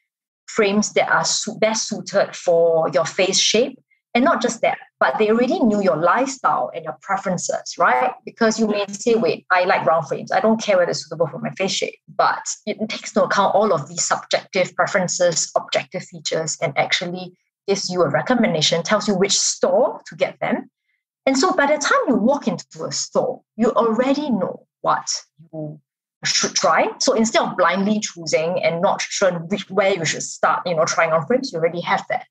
frames 0.47 0.95
that 0.95 1.09
are 1.09 1.25
best 1.59 1.89
suited 1.89 2.35
for 2.35 2.89
your 2.93 3.05
face 3.05 3.39
shape 3.39 3.79
and 4.15 4.25
not 4.25 4.43
just 4.43 4.61
that, 4.63 4.79
but 4.99 5.19
they 5.19 5.31
already 5.31 5.61
knew 5.61 5.81
your 5.81 5.97
lifestyle 5.97 6.71
and 6.75 6.85
your 6.85 6.97
preferences, 7.01 7.77
right? 7.79 8.13
Because 8.25 8.59
you 8.59 8.67
may 8.67 8.85
say, 8.89 9.15
wait, 9.15 9.47
I 9.51 9.65
like 9.65 9.87
round 9.87 10.09
frames. 10.09 10.33
I 10.33 10.41
don't 10.41 10.61
care 10.61 10.79
whether 10.79 10.91
it's 10.91 11.05
suitable 11.05 11.29
for 11.29 11.39
my 11.39 11.51
face 11.51 11.71
shape. 11.71 11.95
But 12.17 12.43
it 12.67 12.77
takes 12.89 13.11
into 13.11 13.25
account 13.25 13.55
all 13.55 13.73
of 13.73 13.89
these 13.89 14.05
subjective 14.05 14.75
preferences, 14.75 15.53
objective 15.57 16.03
features, 16.05 16.59
and 16.61 16.77
actually 16.77 17.37
gives 17.69 17.89
you 17.89 18.03
a 18.03 18.09
recommendation, 18.09 18.83
tells 18.83 19.07
you 19.07 19.15
which 19.15 19.39
store 19.39 20.01
to 20.07 20.17
get 20.17 20.39
them. 20.41 20.69
And 21.27 21.39
so 21.39 21.53
by 21.53 21.67
the 21.67 21.79
time 21.79 22.01
you 22.09 22.17
walk 22.17 22.49
into 22.49 22.85
a 22.85 22.91
store, 22.91 23.43
you 23.57 23.71
already 23.71 24.29
know 24.31 24.67
what 24.81 25.09
you 25.53 25.81
should 26.25 26.57
try. 26.57 26.89
So 26.99 27.13
instead 27.13 27.43
of 27.43 27.57
blindly 27.57 28.01
choosing 28.01 28.61
and 28.63 28.83
not 28.83 29.01
sure 29.03 29.31
which, 29.33 29.71
where 29.71 29.95
you 29.95 30.05
should 30.05 30.25
start, 30.25 30.63
you 30.67 30.75
know, 30.75 30.85
trying 30.85 31.13
on 31.13 31.27
frames, 31.27 31.53
you 31.53 31.61
already 31.61 31.81
have 31.83 32.05
that 32.09 32.27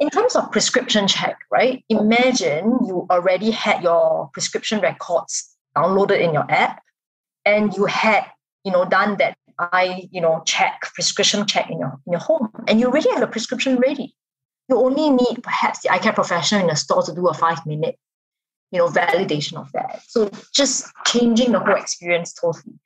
in 0.00 0.08
terms 0.08 0.34
of 0.34 0.50
prescription 0.50 1.06
check, 1.06 1.38
right? 1.50 1.84
Imagine 1.90 2.78
you 2.86 3.06
already 3.10 3.50
had 3.50 3.82
your 3.82 4.30
prescription 4.32 4.80
records 4.80 5.54
downloaded 5.76 6.20
in 6.20 6.32
your 6.32 6.50
app 6.50 6.82
and 7.44 7.74
you 7.76 7.84
had, 7.84 8.24
you 8.64 8.72
know, 8.72 8.86
done 8.86 9.18
that 9.18 9.36
I, 9.58 10.08
you 10.10 10.22
know, 10.22 10.42
check, 10.46 10.80
prescription 10.94 11.46
check 11.46 11.70
in 11.70 11.78
your, 11.78 12.00
in 12.06 12.12
your 12.12 12.20
home 12.20 12.48
and 12.66 12.80
you 12.80 12.86
already 12.86 13.10
have 13.10 13.22
a 13.22 13.26
prescription 13.26 13.76
ready. 13.76 14.14
You 14.70 14.78
only 14.78 15.10
need 15.10 15.42
perhaps 15.42 15.80
the 15.80 15.92
eye 15.92 15.98
care 15.98 16.14
professional 16.14 16.62
in 16.62 16.68
the 16.68 16.76
store 16.76 17.02
to 17.02 17.14
do 17.14 17.28
a 17.28 17.34
five 17.34 17.64
minute, 17.66 17.98
you 18.70 18.78
know, 18.78 18.88
validation 18.88 19.58
of 19.58 19.70
that. 19.72 20.00
So 20.08 20.30
just 20.54 20.86
changing 21.06 21.52
the 21.52 21.58
whole 21.58 21.76
experience 21.76 22.32
totally. 22.32 22.78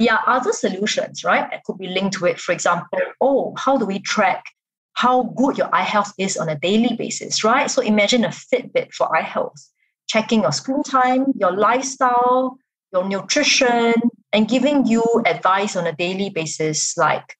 There 0.00 0.12
are 0.12 0.22
other 0.26 0.52
solutions, 0.52 1.22
right? 1.22 1.48
That 1.50 1.62
could 1.64 1.78
be 1.78 1.88
linked 1.88 2.16
to 2.18 2.26
it. 2.26 2.40
For 2.40 2.52
example, 2.52 2.98
oh, 3.20 3.54
how 3.56 3.78
do 3.78 3.84
we 3.84 4.00
track 4.00 4.44
how 4.98 5.22
good 5.36 5.56
your 5.56 5.72
eye 5.72 5.84
health 5.84 6.12
is 6.18 6.36
on 6.36 6.48
a 6.48 6.58
daily 6.58 6.96
basis, 6.96 7.44
right? 7.44 7.70
So 7.70 7.80
imagine 7.80 8.24
a 8.24 8.30
Fitbit 8.30 8.92
for 8.92 9.16
eye 9.16 9.22
health, 9.22 9.64
checking 10.08 10.42
your 10.42 10.50
screen 10.50 10.82
time, 10.82 11.26
your 11.36 11.52
lifestyle, 11.52 12.58
your 12.92 13.08
nutrition, 13.08 13.94
and 14.32 14.48
giving 14.48 14.88
you 14.88 15.04
advice 15.24 15.76
on 15.76 15.86
a 15.86 15.92
daily 15.92 16.30
basis 16.30 16.96
like, 16.96 17.36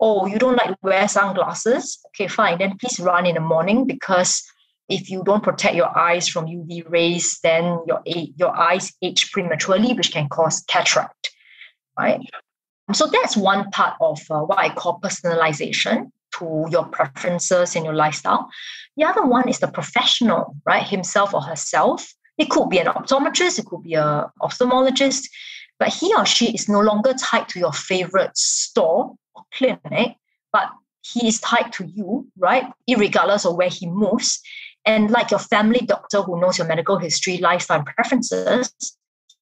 oh, 0.00 0.24
you 0.24 0.38
don't 0.38 0.56
like 0.56 0.70
to 0.70 0.76
wear 0.82 1.06
sunglasses? 1.06 2.00
Okay, 2.06 2.28
fine. 2.28 2.56
Then 2.56 2.78
please 2.78 2.98
run 2.98 3.26
in 3.26 3.34
the 3.34 3.42
morning 3.42 3.86
because 3.86 4.42
if 4.88 5.10
you 5.10 5.22
don't 5.22 5.42
protect 5.42 5.74
your 5.74 5.94
eyes 5.94 6.28
from 6.28 6.46
UV 6.46 6.90
rays, 6.90 7.38
then 7.42 7.78
your, 7.86 8.00
your 8.06 8.56
eyes 8.56 8.90
age 9.02 9.30
prematurely, 9.32 9.92
which 9.92 10.12
can 10.12 10.30
cause 10.30 10.64
cataract, 10.66 11.30
right? 11.98 12.20
So 12.94 13.06
that's 13.06 13.36
one 13.36 13.70
part 13.70 13.96
of 14.00 14.18
uh, 14.30 14.40
what 14.40 14.58
I 14.58 14.74
call 14.74 14.98
personalization 14.98 16.10
to 16.38 16.66
your 16.70 16.86
preferences 16.86 17.76
and 17.76 17.84
your 17.84 17.94
lifestyle. 17.94 18.48
The 18.96 19.04
other 19.04 19.24
one 19.24 19.48
is 19.48 19.58
the 19.58 19.68
professional, 19.68 20.56
right? 20.64 20.86
Himself 20.86 21.34
or 21.34 21.42
herself. 21.42 22.12
It 22.38 22.50
could 22.50 22.70
be 22.70 22.78
an 22.78 22.86
optometrist, 22.86 23.58
it 23.58 23.66
could 23.66 23.82
be 23.82 23.94
an 23.94 24.24
ophthalmologist, 24.42 25.28
but 25.78 25.88
he 25.88 26.14
or 26.16 26.24
she 26.24 26.52
is 26.54 26.68
no 26.68 26.80
longer 26.80 27.12
tied 27.14 27.48
to 27.50 27.58
your 27.58 27.72
favorite 27.72 28.36
store 28.36 29.14
or 29.34 29.42
clinic, 29.52 30.16
but 30.52 30.70
he 31.02 31.28
is 31.28 31.40
tied 31.40 31.72
to 31.72 31.84
you, 31.84 32.26
right? 32.38 32.64
Irregardless 32.88 33.48
of 33.48 33.56
where 33.56 33.68
he 33.68 33.86
moves. 33.86 34.40
And 34.84 35.10
like 35.10 35.30
your 35.30 35.40
family 35.40 35.80
doctor 35.80 36.22
who 36.22 36.40
knows 36.40 36.58
your 36.58 36.66
medical 36.66 36.98
history, 36.98 37.38
lifestyle, 37.38 37.82
preferences, 37.82 38.72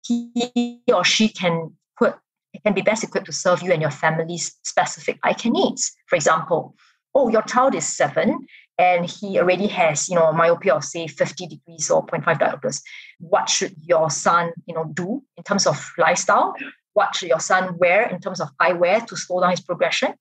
he 0.02 0.82
or 0.92 1.04
she 1.04 1.28
can 1.28 1.72
put 1.98 2.16
it 2.52 2.62
can 2.62 2.74
be 2.74 2.82
best 2.82 3.04
equipped 3.04 3.26
to 3.26 3.32
serve 3.32 3.62
you 3.62 3.72
and 3.72 3.80
your 3.80 3.90
family's 3.90 4.56
specific 4.62 5.18
eye 5.22 5.34
care 5.34 5.52
needs. 5.52 5.92
For 6.06 6.16
example, 6.16 6.74
oh, 7.14 7.28
your 7.28 7.42
child 7.42 7.74
is 7.74 7.86
seven 7.86 8.46
and 8.78 9.04
he 9.04 9.38
already 9.38 9.66
has, 9.66 10.08
you 10.08 10.14
know, 10.14 10.32
myopia 10.32 10.74
of 10.74 10.84
say 10.84 11.06
50 11.06 11.46
degrees 11.46 11.90
or 11.90 12.04
0.5 12.06 12.38
diopters. 12.38 12.80
What 13.18 13.48
should 13.48 13.74
your 13.84 14.10
son, 14.10 14.52
you 14.66 14.74
know, 14.74 14.84
do 14.94 15.22
in 15.36 15.42
terms 15.44 15.66
of 15.66 15.92
lifestyle? 15.98 16.54
What 16.94 17.14
should 17.14 17.28
your 17.28 17.40
son 17.40 17.76
wear 17.78 18.08
in 18.08 18.20
terms 18.20 18.40
of 18.40 18.48
eyewear 18.60 19.06
to 19.06 19.16
slow 19.16 19.40
down 19.40 19.50
his 19.50 19.60
progression? 19.60 20.14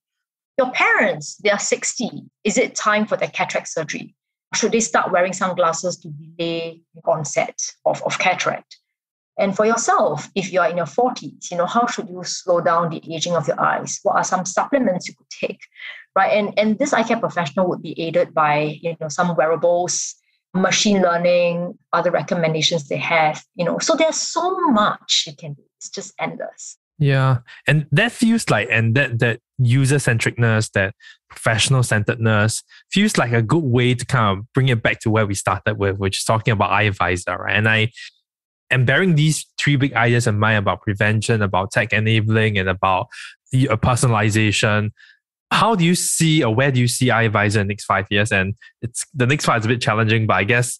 Your 0.58 0.72
parents, 0.72 1.38
they 1.38 1.50
are 1.52 1.60
60. 1.60 2.10
Is 2.44 2.58
it 2.58 2.76
time 2.76 3.06
for 3.06 3.15
their 3.15 3.30
cataract 3.30 3.70
surgery? 3.70 4.13
Should 4.54 4.74
they 4.74 4.82
start 4.82 5.12
wearing 5.12 5.34
sunglasses 5.34 5.98
to 5.98 6.10
delay 6.10 6.82
the 6.96 7.02
onset 7.06 7.58
of, 7.86 8.04
of 8.04 8.20
cataract? 8.20 8.78
And 9.39 9.56
for 9.56 9.65
yourself, 9.65 10.30
if 10.36 10.52
you 10.52 10.60
are 10.60 10.69
in 10.69 10.78
your 10.78 10.86
40s, 10.86 11.49
you 11.49 11.58
know, 11.58 11.65
how 11.65 11.88
should 11.88 12.10
you 12.10 12.23
slow 12.23 12.60
down 12.60 12.89
the 12.89 13.02
aging 13.15 13.36
of 13.36 13.47
your 13.47 13.60
eyes? 13.60 13.99
What 14.04 14.17
are 14.17 14.23
some 14.23 14.45
supplements 14.45 15.08
you 15.08 15.15
could 15.15 15.30
take? 15.30 15.62
Right. 16.15 16.38
And, 16.38 16.54
and 16.60 16.78
this 16.78 16.91
eye 16.91 17.04
care 17.04 17.19
professional 17.19 17.67
would 17.69 17.82
be 17.82 17.99
aided 17.99 18.34
by, 18.34 18.78
you 18.82 18.97
know, 18.99 19.08
some 19.08 19.36
wearables, 19.38 20.15
machine 20.54 21.02
learning, 21.02 21.78
other 21.93 22.12
recommendations 22.12 22.89
they 22.89 22.97
have, 22.97 23.43
you 23.56 23.63
know. 23.63 23.80
So 23.80 23.95
there's 23.95 24.17
so 24.17 24.60
much 24.71 25.23
you 25.28 25.36
can 25.36 25.54
do. 25.54 25.63
It's 25.78 25.89
just 25.89 26.13
endless. 26.19 26.78
Yeah. 26.97 27.38
And 27.65 27.86
that 27.93 28.12
feels 28.12 28.49
like 28.49 28.67
and 28.69 28.93
that 28.95 29.19
that 29.19 29.39
user 29.58 29.95
centricness, 29.95 30.69
that 30.73 30.93
professional 31.30 31.84
centeredness 31.84 32.62
feels 32.91 33.17
like 33.17 33.32
a 33.32 33.41
good 33.41 33.63
way 33.63 33.93
to 33.93 34.06
kind 34.06 34.38
of 34.38 34.54
bring 34.54 34.67
it 34.67 34.84
back 34.84 34.99
to 35.02 35.10
where 35.10 35.25
we 35.25 35.36
started 35.36 35.78
with, 35.78 35.97
which 35.97 36.17
is 36.19 36.25
talking 36.25 36.52
about 36.52 36.71
Eyeviser, 36.71 37.38
right? 37.38 37.56
And 37.56 37.69
I 37.69 37.91
and 38.71 38.86
bearing 38.86 39.15
these 39.15 39.45
three 39.58 39.75
big 39.75 39.93
ideas 39.93 40.27
in 40.27 40.39
mind 40.39 40.60
about 40.60 40.82
prevention, 40.82 41.41
about 41.41 41.71
tech 41.71 41.93
enabling, 41.93 42.58
and 42.58 42.69
about 42.69 43.08
the 43.51 43.69
uh, 43.69 43.75
personalization, 43.77 44.91
how 45.51 45.75
do 45.75 45.84
you 45.84 45.95
see 45.95 46.43
or 46.43 46.53
where 46.53 46.71
do 46.71 46.79
you 46.79 46.88
see 46.88 47.08
Eyeviser 47.08 47.62
in 47.62 47.67
the 47.67 47.71
next 47.73 47.86
five 47.86 48.05
years? 48.10 48.32
And 48.32 48.55
it's 48.82 49.05
the 49.13 49.25
next 49.25 49.45
five 49.45 49.62
is 49.62 49.65
a 49.65 49.69
bit 49.69 49.82
challenging, 49.82 50.27
but 50.27 50.36
I 50.36 50.43
guess 50.43 50.79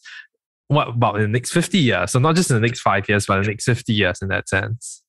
what 0.68 0.90
about 0.90 1.16
in 1.16 1.24
the 1.24 1.28
next 1.28 1.52
50 1.52 1.80
years? 1.80 2.12
So 2.12 2.20
not 2.20 2.36
just 2.36 2.52
in 2.52 2.56
the 2.56 2.62
next 2.62 2.82
five 2.82 3.10
years, 3.10 3.26
but 3.26 3.38
in 3.38 3.44
the 3.44 3.50
next 3.50 3.66
50 3.66 3.94
years 3.94 4.22
in 4.22 4.28
that 4.28 4.48
sense. 4.48 5.02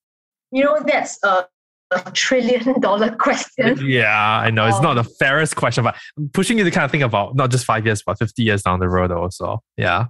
You 0.50 0.64
know, 0.64 0.82
that's 0.84 1.18
a, 1.22 1.46
a 1.90 2.10
trillion 2.12 2.80
dollar 2.80 3.14
question. 3.14 3.78
Yeah, 3.86 4.40
I 4.40 4.50
know. 4.50 4.66
It's 4.66 4.78
um, 4.78 4.82
not 4.82 4.94
the 4.94 5.04
fairest 5.04 5.56
question, 5.56 5.84
but 5.84 5.96
I'm 6.16 6.30
pushing 6.30 6.56
you 6.56 6.64
to 6.64 6.70
kind 6.70 6.86
of 6.86 6.90
think 6.90 7.04
about 7.04 7.36
not 7.36 7.50
just 7.50 7.66
five 7.66 7.84
years, 7.84 8.02
but 8.02 8.18
50 8.18 8.42
years 8.42 8.62
down 8.62 8.80
the 8.80 8.88
road 8.88 9.12
also. 9.12 9.62
Yeah. 9.76 10.06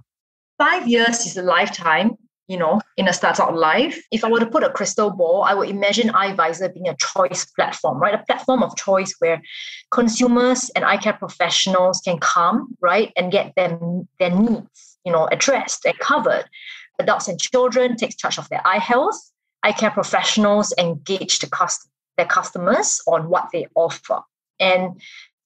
Five 0.57 0.87
years 0.87 1.25
is 1.25 1.35
a 1.35 1.43
lifetime 1.43 2.17
you 2.51 2.57
know, 2.57 2.81
in 2.97 3.07
a 3.07 3.13
startup 3.13 3.53
life. 3.53 3.97
If 4.11 4.25
I 4.25 4.29
were 4.29 4.41
to 4.41 4.45
put 4.45 4.65
a 4.65 4.69
crystal 4.69 5.09
ball, 5.09 5.43
I 5.43 5.53
would 5.53 5.69
imagine 5.69 6.09
Eyeviser 6.09 6.73
being 6.73 6.89
a 6.89 6.95
choice 6.97 7.45
platform, 7.45 7.97
right? 7.97 8.13
A 8.13 8.25
platform 8.25 8.61
of 8.61 8.75
choice 8.75 9.15
where 9.19 9.41
consumers 9.89 10.69
and 10.75 10.83
eye 10.83 10.97
care 10.97 11.13
professionals 11.13 12.01
can 12.03 12.19
come, 12.19 12.75
right, 12.81 13.13
and 13.15 13.31
get 13.31 13.55
them 13.55 14.05
their 14.19 14.31
needs, 14.31 14.97
you 15.05 15.13
know, 15.13 15.29
addressed 15.31 15.85
and 15.85 15.97
covered. 15.99 16.43
Adults 16.99 17.29
and 17.29 17.39
children 17.39 17.95
takes 17.95 18.17
charge 18.17 18.37
of 18.37 18.49
their 18.49 18.61
eye 18.67 18.79
health. 18.79 19.31
Eye 19.63 19.71
care 19.71 19.91
professionals 19.91 20.73
engage 20.77 21.39
the 21.39 21.47
cust- 21.47 21.87
their 22.17 22.25
customers 22.25 23.01
on 23.07 23.29
what 23.29 23.47
they 23.53 23.65
offer. 23.75 24.19
And 24.59 25.01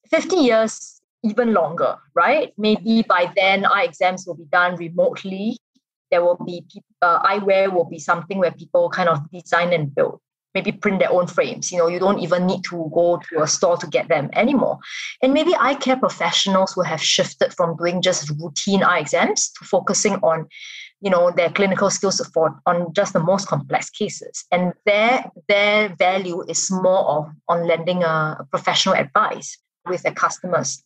50 0.10 0.38
years 0.38 1.00
even 1.24 1.54
longer, 1.54 1.98
right? 2.16 2.52
Maybe 2.58 3.04
by 3.04 3.32
then 3.36 3.64
eye 3.64 3.84
exams 3.84 4.26
will 4.26 4.36
be 4.36 4.46
done 4.46 4.76
remotely 4.76 5.60
there 6.12 6.24
will 6.24 6.38
be 6.46 6.66
uh, 7.02 7.22
eyewear 7.24 7.72
will 7.72 7.86
be 7.86 8.00
something 8.00 8.38
where 8.38 8.52
people 8.52 8.90
kind 8.90 9.10
of 9.10 9.20
design 9.32 9.74
and 9.74 9.94
build. 9.94 10.20
Maybe 10.54 10.72
print 10.72 11.00
their 11.00 11.12
own 11.12 11.28
frames 11.28 11.70
you 11.70 11.78
know 11.78 11.88
you 11.88 12.00
don't 12.00 12.20
even 12.20 12.46
need 12.46 12.64
to 12.66 12.90
go 12.94 13.20
to 13.30 13.44
a 13.44 13.48
store 13.48 13.76
to 13.78 13.88
get 13.88 14.08
them 14.08 14.30
anymore. 14.34 14.80
And 15.22 15.34
maybe 15.34 15.54
eye 15.60 15.76
care 15.76 15.98
professionals 15.98 16.78
will 16.78 16.86
have 16.86 17.02
shifted 17.02 17.54
from 17.54 17.76
doing 17.76 18.02
just 18.02 18.30
routine 18.40 18.82
eye 18.82 19.00
exams 19.00 19.52
to 19.60 19.66
focusing 19.66 20.14
on 20.16 20.48
you 21.02 21.10
know 21.10 21.30
their 21.32 21.50
clinical 21.50 21.90
skills 21.90 22.26
for 22.34 22.58
on 22.66 22.94
just 22.94 23.12
the 23.12 23.20
most 23.20 23.50
complex 23.50 23.90
cases. 23.90 24.46
And 24.50 24.72
their 24.86 25.30
their 25.50 25.94
value 25.96 26.42
is 26.48 26.72
more 26.72 27.04
of 27.06 27.32
on 27.50 27.68
lending 27.68 28.04
a, 28.04 28.38
professional 28.50 28.96
advice 28.96 29.58
with 29.90 30.04
their 30.04 30.14
customers. 30.14 30.82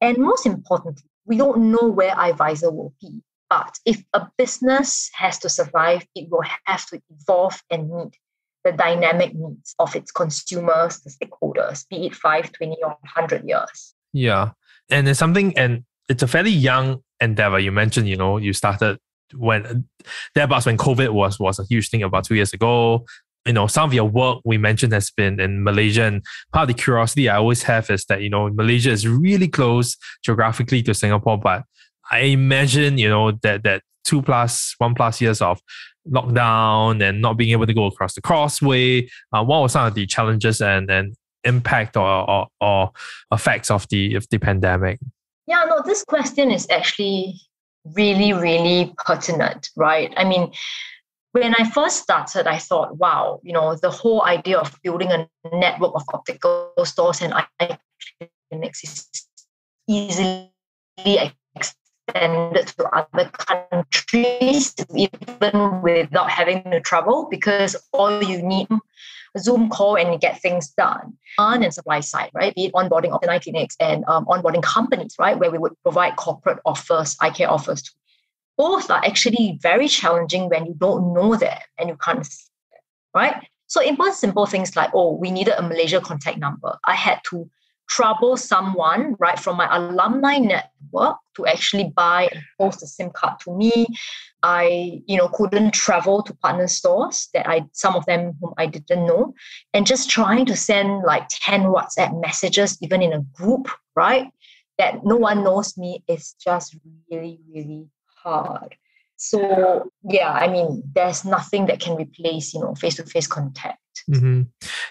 And 0.00 0.16
most 0.16 0.46
importantly 0.46 1.04
we 1.26 1.36
don't 1.36 1.70
know 1.70 1.88
where 1.88 2.14
Eyeviser 2.14 2.72
will 2.72 2.94
be 3.00 3.22
but 3.50 3.78
if 3.84 4.02
a 4.12 4.26
business 4.38 5.10
has 5.14 5.38
to 5.40 5.48
survive, 5.48 6.06
it 6.14 6.28
will 6.30 6.44
have 6.64 6.86
to 6.86 7.00
evolve 7.10 7.62
and 7.70 7.90
meet 7.90 8.16
the 8.64 8.72
dynamic 8.72 9.34
needs 9.34 9.74
of 9.78 9.94
its 9.94 10.10
consumers, 10.10 11.00
the 11.00 11.10
stakeholders, 11.10 11.86
be 11.88 12.06
it 12.06 12.14
5, 12.14 12.52
20, 12.52 12.76
or 12.82 12.88
100 12.88 13.46
years. 13.46 13.94
Yeah. 14.12 14.50
And 14.90 15.08
it's 15.08 15.18
something, 15.18 15.56
and 15.58 15.84
it's 16.08 16.22
a 16.22 16.26
fairly 16.26 16.50
young 16.50 17.02
endeavor. 17.20 17.58
You 17.58 17.72
mentioned, 17.72 18.08
you 18.08 18.16
know, 18.16 18.38
you 18.38 18.52
started 18.52 18.98
when 19.34 19.86
thereabouts 20.34 20.66
when 20.66 20.76
COVID 20.76 21.10
was 21.10 21.38
was 21.38 21.58
a 21.58 21.64
huge 21.64 21.90
thing 21.90 22.02
about 22.02 22.24
two 22.24 22.34
years 22.34 22.52
ago. 22.52 23.04
You 23.46 23.52
know, 23.52 23.66
some 23.66 23.88
of 23.88 23.94
your 23.94 24.04
work 24.04 24.40
we 24.44 24.56
mentioned 24.56 24.94
has 24.94 25.10
been 25.10 25.38
in 25.38 25.62
Malaysia. 25.62 26.04
And 26.04 26.24
part 26.52 26.70
of 26.70 26.76
the 26.76 26.82
curiosity 26.82 27.28
I 27.28 27.36
always 27.36 27.62
have 27.64 27.90
is 27.90 28.06
that, 28.06 28.22
you 28.22 28.30
know, 28.30 28.48
Malaysia 28.48 28.90
is 28.90 29.06
really 29.06 29.48
close 29.48 29.96
geographically 30.22 30.82
to 30.84 30.94
Singapore, 30.94 31.38
but 31.38 31.64
I 32.14 32.20
imagine, 32.20 32.96
you 32.96 33.08
know, 33.08 33.32
that 33.42 33.64
that 33.64 33.82
two 34.04 34.22
plus 34.22 34.74
one 34.78 34.94
plus 34.94 35.20
years 35.20 35.42
of 35.42 35.60
lockdown 36.08 37.02
and 37.02 37.20
not 37.20 37.36
being 37.36 37.50
able 37.50 37.66
to 37.66 37.74
go 37.74 37.86
across 37.86 38.14
the 38.14 38.22
Causeway. 38.22 39.08
Uh, 39.32 39.42
what 39.42 39.62
were 39.62 39.68
some 39.68 39.86
of 39.86 39.94
the 39.94 40.06
challenges 40.06 40.60
and, 40.60 40.90
and 40.90 41.14
impact 41.42 41.96
or, 41.96 42.30
or, 42.30 42.46
or 42.60 42.92
effects 43.32 43.70
of 43.70 43.88
the 43.88 44.14
of 44.14 44.28
the 44.30 44.38
pandemic? 44.38 45.00
Yeah, 45.46 45.64
no, 45.68 45.82
this 45.84 46.04
question 46.04 46.50
is 46.50 46.66
actually 46.70 47.40
really, 47.84 48.32
really 48.32 48.94
pertinent, 49.04 49.70
right? 49.76 50.12
I 50.16 50.24
mean, 50.24 50.52
when 51.32 51.54
I 51.58 51.68
first 51.68 52.02
started, 52.02 52.46
I 52.46 52.58
thought, 52.58 52.96
wow, 52.96 53.40
you 53.42 53.52
know, 53.52 53.74
the 53.74 53.90
whole 53.90 54.22
idea 54.22 54.58
of 54.58 54.78
building 54.82 55.10
a 55.10 55.28
network 55.52 55.94
of 55.96 56.02
optical 56.14 56.72
stores 56.84 57.20
and 57.20 57.34
eye 57.34 57.78
clinics 58.50 58.84
is 58.84 59.08
easily 59.88 60.50
extended 62.08 62.66
to 62.68 62.84
other 62.90 63.30
countries, 63.30 64.74
even 64.94 65.82
without 65.82 66.30
having 66.30 66.62
to 66.64 66.80
travel, 66.80 67.28
because 67.30 67.76
all 67.92 68.22
you 68.22 68.42
need 68.42 68.68
a 69.36 69.38
Zoom 69.38 69.68
call 69.68 69.96
and 69.96 70.20
get 70.20 70.40
things 70.40 70.70
done. 70.70 71.14
On 71.38 71.62
and 71.62 71.74
supply 71.74 72.00
side, 72.00 72.30
right? 72.34 72.54
Be 72.54 72.66
it 72.66 72.72
onboarding 72.72 73.10
of 73.10 73.20
the 73.20 73.30
eye 73.30 73.38
clinics 73.38 73.76
and 73.80 74.04
um, 74.06 74.24
onboarding 74.26 74.62
companies, 74.62 75.16
right? 75.18 75.38
Where 75.38 75.50
we 75.50 75.58
would 75.58 75.72
provide 75.82 76.16
corporate 76.16 76.60
offers, 76.64 77.16
care 77.34 77.50
offers. 77.50 77.90
Both 78.56 78.90
are 78.90 79.04
actually 79.04 79.58
very 79.60 79.88
challenging 79.88 80.48
when 80.48 80.66
you 80.66 80.74
don't 80.74 81.12
know 81.12 81.34
them 81.34 81.58
and 81.78 81.88
you 81.88 81.96
can't 81.96 82.24
see 82.24 82.44
them, 82.70 82.80
right? 83.12 83.48
So 83.66 83.82
it 83.82 83.98
was 83.98 84.16
simple 84.16 84.46
things 84.46 84.76
like, 84.76 84.90
oh, 84.94 85.16
we 85.16 85.32
needed 85.32 85.54
a 85.58 85.62
Malaysia 85.62 86.00
contact 86.00 86.38
number. 86.38 86.78
I 86.86 86.94
had 86.94 87.20
to 87.30 87.50
trouble 87.88 88.36
someone 88.36 89.14
right 89.18 89.38
from 89.38 89.56
my 89.56 89.68
alumni 89.76 90.38
network 90.38 91.16
to 91.36 91.46
actually 91.46 91.92
buy 91.96 92.28
and 92.32 92.42
post 92.58 92.82
a 92.82 92.86
SIM 92.86 93.10
card 93.10 93.38
to 93.40 93.56
me. 93.56 93.86
I, 94.42 95.00
you 95.06 95.16
know, 95.16 95.28
couldn't 95.28 95.72
travel 95.72 96.22
to 96.22 96.34
partner 96.34 96.68
stores 96.68 97.28
that 97.32 97.48
I 97.48 97.64
some 97.72 97.94
of 97.96 98.04
them 98.06 98.34
whom 98.40 98.52
I 98.58 98.66
didn't 98.66 99.06
know, 99.06 99.34
and 99.72 99.86
just 99.86 100.10
trying 100.10 100.44
to 100.46 100.56
send 100.56 101.02
like 101.02 101.28
10 101.30 101.62
WhatsApp 101.62 102.20
messages, 102.20 102.76
even 102.82 103.00
in 103.00 103.12
a 103.12 103.20
group, 103.20 103.68
right? 103.96 104.28
that 104.78 105.04
no 105.04 105.16
one 105.16 105.44
knows 105.44 105.76
me 105.76 106.02
is 106.08 106.34
just 106.34 106.76
really, 107.10 107.40
really 107.52 107.88
hard. 108.06 108.76
So 109.16 109.90
yeah, 110.02 110.32
I 110.32 110.48
mean, 110.48 110.82
there's 110.94 111.24
nothing 111.24 111.66
that 111.66 111.80
can 111.80 111.96
replace, 111.96 112.52
you 112.52 112.60
know, 112.60 112.74
face-to-face 112.74 113.26
contact. 113.26 113.78
Mm-hmm. 114.10 114.42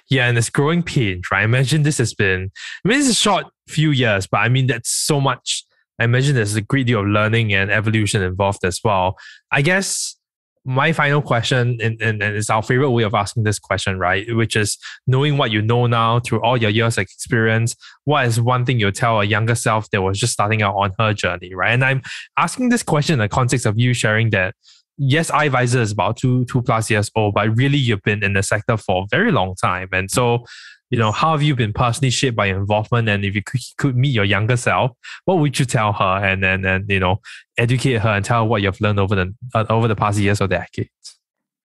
Yeah, 0.09 0.27
and 0.27 0.37
it's 0.37 0.49
growing 0.49 0.81
pains, 0.81 1.23
right? 1.31 1.41
I 1.41 1.43
imagine 1.43 1.83
this 1.83 1.97
has 1.97 2.13
been, 2.13 2.49
I 2.83 2.87
mean, 2.87 2.99
it's 2.99 3.09
a 3.09 3.13
short 3.13 3.45
few 3.67 3.91
years, 3.91 4.25
but 4.27 4.37
I 4.37 4.49
mean, 4.49 4.67
that's 4.67 4.89
so 4.89 5.19
much. 5.21 5.65
I 5.99 6.05
imagine 6.05 6.35
there's 6.35 6.55
a 6.55 6.61
great 6.61 6.87
deal 6.87 7.01
of 7.01 7.07
learning 7.07 7.53
and 7.53 7.69
evolution 7.69 8.23
involved 8.23 8.65
as 8.65 8.79
well. 8.83 9.17
I 9.51 9.61
guess 9.61 10.15
my 10.65 10.93
final 10.93 11.21
question, 11.21 11.77
and, 11.81 12.01
and, 12.01 12.23
and 12.23 12.35
it's 12.35 12.49
our 12.49 12.63
favorite 12.63 12.91
way 12.91 13.03
of 13.03 13.13
asking 13.13 13.43
this 13.43 13.59
question, 13.59 13.99
right? 13.99 14.25
Which 14.35 14.55
is 14.55 14.77
knowing 15.07 15.37
what 15.37 15.51
you 15.51 15.61
know 15.61 15.87
now 15.87 16.19
through 16.19 16.41
all 16.41 16.55
your 16.55 16.69
years 16.69 16.97
of 16.97 17.01
experience, 17.01 17.75
what 18.05 18.25
is 18.25 18.39
one 18.39 18.65
thing 18.65 18.79
you'll 18.79 18.91
tell 18.93 19.19
a 19.19 19.25
younger 19.25 19.55
self 19.55 19.89
that 19.91 20.01
was 20.01 20.19
just 20.19 20.33
starting 20.33 20.61
out 20.61 20.75
on 20.75 20.93
her 20.99 21.13
journey, 21.13 21.53
right? 21.53 21.71
And 21.71 21.83
I'm 21.83 22.01
asking 22.37 22.69
this 22.69 22.83
question 22.83 23.13
in 23.13 23.19
the 23.19 23.29
context 23.29 23.65
of 23.65 23.77
you 23.77 23.93
sharing 23.93 24.29
that 24.29 24.55
yes, 24.97 25.31
Eyeviser 25.31 25.79
is 25.79 25.91
about 25.91 26.17
two 26.17 26.45
two 26.45 26.61
plus 26.61 26.89
years 26.89 27.09
old, 27.15 27.33
but 27.33 27.55
really 27.55 27.77
you've 27.77 28.03
been 28.03 28.23
in 28.23 28.33
the 28.33 28.43
sector 28.43 28.77
for 28.77 29.03
a 29.03 29.07
very 29.09 29.31
long 29.31 29.55
time. 29.55 29.89
And 29.91 30.09
so 30.09 30.45
you 30.93 30.99
know, 30.99 31.11
how 31.11 31.31
have 31.31 31.41
you 31.41 31.55
been 31.55 31.73
personally 31.73 32.11
shaped 32.11 32.37
by 32.37 32.45
your 32.45 32.59
involvement? 32.59 33.09
And 33.09 33.25
if 33.25 33.33
you 33.33 33.41
could, 33.41 33.61
could 33.79 33.97
meet 33.97 34.11
your 34.11 34.25
younger 34.25 34.55
self, 34.55 34.91
what 35.25 35.39
would 35.39 35.57
you 35.57 35.65
tell 35.65 35.91
her? 35.91 36.23
And 36.23 36.43
then, 36.43 36.65
and, 36.65 36.87
you 36.87 36.99
know, 36.99 37.19
educate 37.57 37.97
her 37.97 38.09
and 38.09 38.23
tell 38.23 38.43
her 38.43 38.47
what 38.47 38.61
you've 38.61 38.79
learned 38.79 38.99
over 38.99 39.15
the 39.15 39.33
uh, 39.55 39.65
over 39.71 39.87
the 39.87 39.95
past 39.95 40.19
years 40.19 40.39
or 40.39 40.47
decades. 40.47 40.91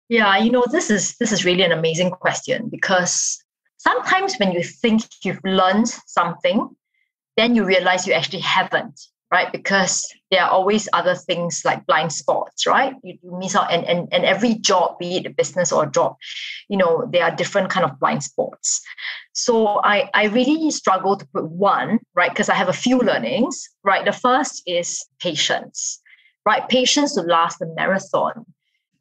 Yeah, 0.10 0.38
you 0.38 0.52
know, 0.52 0.66
this 0.70 0.90
is 0.90 1.16
this 1.22 1.32
is 1.32 1.46
really 1.46 1.64
an 1.64 1.72
amazing 1.72 2.12
question 2.12 2.68
because 2.70 3.42
sometimes 3.78 4.36
when 4.40 4.52
you 4.52 4.62
think 4.62 5.04
you've 5.24 5.40
learned 5.46 5.88
something, 6.06 6.68
then 7.38 7.56
you 7.56 7.64
realize 7.64 8.06
you 8.06 8.12
actually 8.12 8.42
haven't 8.42 9.00
right? 9.34 9.52
Because 9.52 10.06
there 10.30 10.44
are 10.44 10.52
always 10.52 10.88
other 10.94 11.16
things 11.16 11.64
like 11.66 11.88
blind 11.88 12.14
spots, 12.14 12.68
right? 12.68 12.94
You, 13.04 13.18
you 13.24 13.38
miss 13.40 13.56
out, 13.56 13.74
and, 13.74 13.84
and 13.92 14.08
and 14.14 14.24
every 14.26 14.54
job, 14.70 15.00
be 15.00 15.18
it 15.18 15.26
a 15.26 15.32
business 15.32 15.72
or 15.72 15.84
a 15.86 15.92
job, 15.92 16.12
you 16.70 16.78
know, 16.78 17.10
there 17.12 17.24
are 17.24 17.36
different 17.36 17.72
kind 17.74 17.84
of 17.84 18.00
blind 18.00 18.22
spots. 18.24 18.80
So 19.34 19.82
I 19.84 19.98
I 20.14 20.26
really 20.26 20.70
struggle 20.70 21.18
to 21.18 21.26
put 21.34 21.46
one, 21.50 22.00
right? 22.14 22.30
Because 22.30 22.50
I 22.54 22.54
have 22.62 22.70
a 22.70 22.80
few 22.86 23.00
learnings, 23.00 23.56
right? 23.84 24.06
The 24.06 24.18
first 24.28 24.62
is 24.68 25.04
patience, 25.20 26.00
right? 26.46 26.64
Patience 26.70 27.16
to 27.16 27.22
last 27.22 27.58
the 27.58 27.74
marathon. 27.76 28.46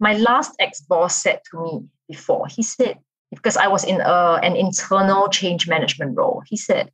My 0.01 0.14
last 0.14 0.53
ex-boss 0.59 1.14
said 1.23 1.40
to 1.51 1.62
me 1.62 1.73
before, 2.09 2.47
he 2.57 2.62
said, 2.62 2.97
because 3.31 3.57
I 3.57 3.68
was 3.68 3.85
in 3.85 4.01
a, 4.01 4.40
an 4.42 4.57
internal 4.57 5.29
change 5.29 5.68
management 5.68 6.16
role, 6.16 6.42
he 6.47 6.57
said, 6.57 6.90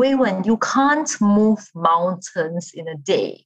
Wei 0.00 0.14
Wen, 0.14 0.42
you 0.44 0.56
can't 0.56 1.10
move 1.20 1.58
mountains 1.74 2.72
in 2.74 2.88
a 2.88 2.96
day. 2.96 3.44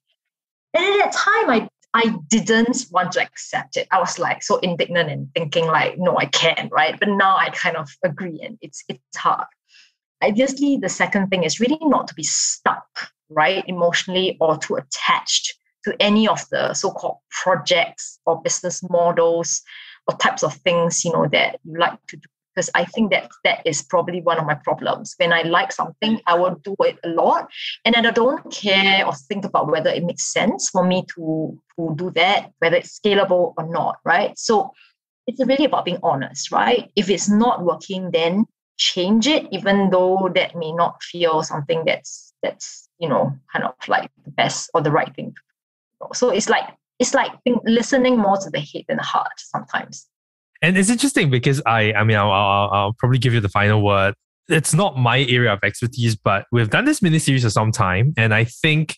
And 0.72 0.84
at 0.84 0.98
that 0.98 1.12
time, 1.12 1.50
I 1.50 1.68
I 1.94 2.16
didn't 2.28 2.86
want 2.92 3.10
to 3.12 3.22
accept 3.22 3.76
it. 3.76 3.88
I 3.90 3.98
was 3.98 4.20
like 4.20 4.40
so 4.40 4.58
indignant 4.58 5.10
and 5.10 5.34
thinking 5.34 5.66
like, 5.66 5.98
no, 5.98 6.16
I 6.16 6.26
can't, 6.26 6.70
right? 6.70 6.96
But 7.00 7.08
now 7.08 7.36
I 7.36 7.50
kind 7.50 7.76
of 7.76 7.88
agree, 8.04 8.40
and 8.40 8.56
it's 8.60 8.84
it's 8.88 9.16
hard. 9.16 9.48
Obviously, 10.22 10.76
the 10.76 10.88
second 10.88 11.26
thing 11.26 11.42
is 11.42 11.58
really 11.58 11.80
not 11.82 12.06
to 12.06 12.14
be 12.14 12.22
stuck, 12.22 12.86
right, 13.28 13.64
emotionally 13.66 14.36
or 14.40 14.56
too 14.56 14.76
attached 14.76 15.58
to 15.82 15.96
any 15.98 16.28
of 16.28 16.48
the 16.52 16.72
so-called 16.72 17.18
projects 17.42 18.20
or 18.26 18.40
business 18.42 18.80
models 18.88 19.60
or 20.06 20.16
types 20.18 20.44
of 20.44 20.54
things, 20.54 21.04
you 21.04 21.12
know, 21.12 21.26
that 21.32 21.58
you 21.64 21.76
like 21.80 21.98
to 22.06 22.16
do 22.16 22.28
because 22.54 22.70
I 22.74 22.84
think 22.84 23.10
that 23.10 23.30
that 23.44 23.62
is 23.64 23.82
probably 23.82 24.20
one 24.20 24.38
of 24.38 24.46
my 24.46 24.54
problems. 24.54 25.14
When 25.18 25.32
I 25.32 25.42
like 25.42 25.72
something, 25.72 26.20
I 26.26 26.34
will 26.34 26.54
do 26.62 26.76
it 26.80 26.98
a 27.04 27.08
lot, 27.08 27.48
and 27.84 27.94
then 27.94 28.06
I 28.06 28.10
don't 28.10 28.52
care 28.52 29.06
or 29.06 29.12
think 29.14 29.44
about 29.44 29.70
whether 29.70 29.90
it 29.90 30.04
makes 30.04 30.32
sense 30.32 30.70
for 30.70 30.84
me 30.84 31.04
to 31.14 31.58
to 31.76 31.94
do 31.96 32.10
that, 32.12 32.52
whether 32.58 32.76
it's 32.76 32.98
scalable 32.98 33.54
or 33.58 33.66
not, 33.66 33.98
right? 34.04 34.38
So 34.38 34.72
it's 35.26 35.44
really 35.44 35.64
about 35.64 35.84
being 35.84 35.98
honest, 36.02 36.52
right? 36.52 36.90
If 36.96 37.10
it's 37.10 37.28
not 37.28 37.64
working, 37.64 38.10
then 38.10 38.44
change 38.76 39.26
it, 39.26 39.46
even 39.50 39.90
though 39.90 40.30
that 40.34 40.56
may 40.56 40.72
not 40.72 41.02
feel 41.02 41.42
something 41.42 41.84
that's 41.84 42.32
that's 42.42 42.88
you 42.98 43.08
know 43.08 43.32
kind 43.52 43.64
of 43.64 43.74
like 43.88 44.10
the 44.24 44.30
best 44.30 44.70
or 44.74 44.80
the 44.80 44.92
right 44.92 45.14
thing. 45.14 45.34
So 46.12 46.30
it's 46.30 46.48
like 46.48 46.68
it's 46.98 47.14
like 47.14 47.32
listening 47.64 48.18
more 48.18 48.36
to 48.38 48.50
the 48.50 48.60
head 48.60 48.84
than 48.88 48.98
the 48.98 49.02
heart 49.02 49.32
sometimes. 49.38 50.06
And 50.64 50.78
it's 50.78 50.88
interesting 50.88 51.28
because 51.28 51.60
I, 51.66 51.92
I 51.92 52.04
mean, 52.04 52.16
I'll, 52.16 52.32
I'll, 52.32 52.70
I'll 52.72 52.92
probably 52.94 53.18
give 53.18 53.34
you 53.34 53.40
the 53.40 53.50
final 53.50 53.84
word. 53.84 54.14
It's 54.48 54.72
not 54.72 54.96
my 54.96 55.18
area 55.18 55.52
of 55.52 55.58
expertise, 55.62 56.16
but 56.16 56.46
we've 56.52 56.70
done 56.70 56.86
this 56.86 57.02
mini 57.02 57.18
series 57.18 57.44
for 57.44 57.50
some 57.50 57.70
time, 57.70 58.14
and 58.16 58.32
I 58.32 58.44
think 58.44 58.96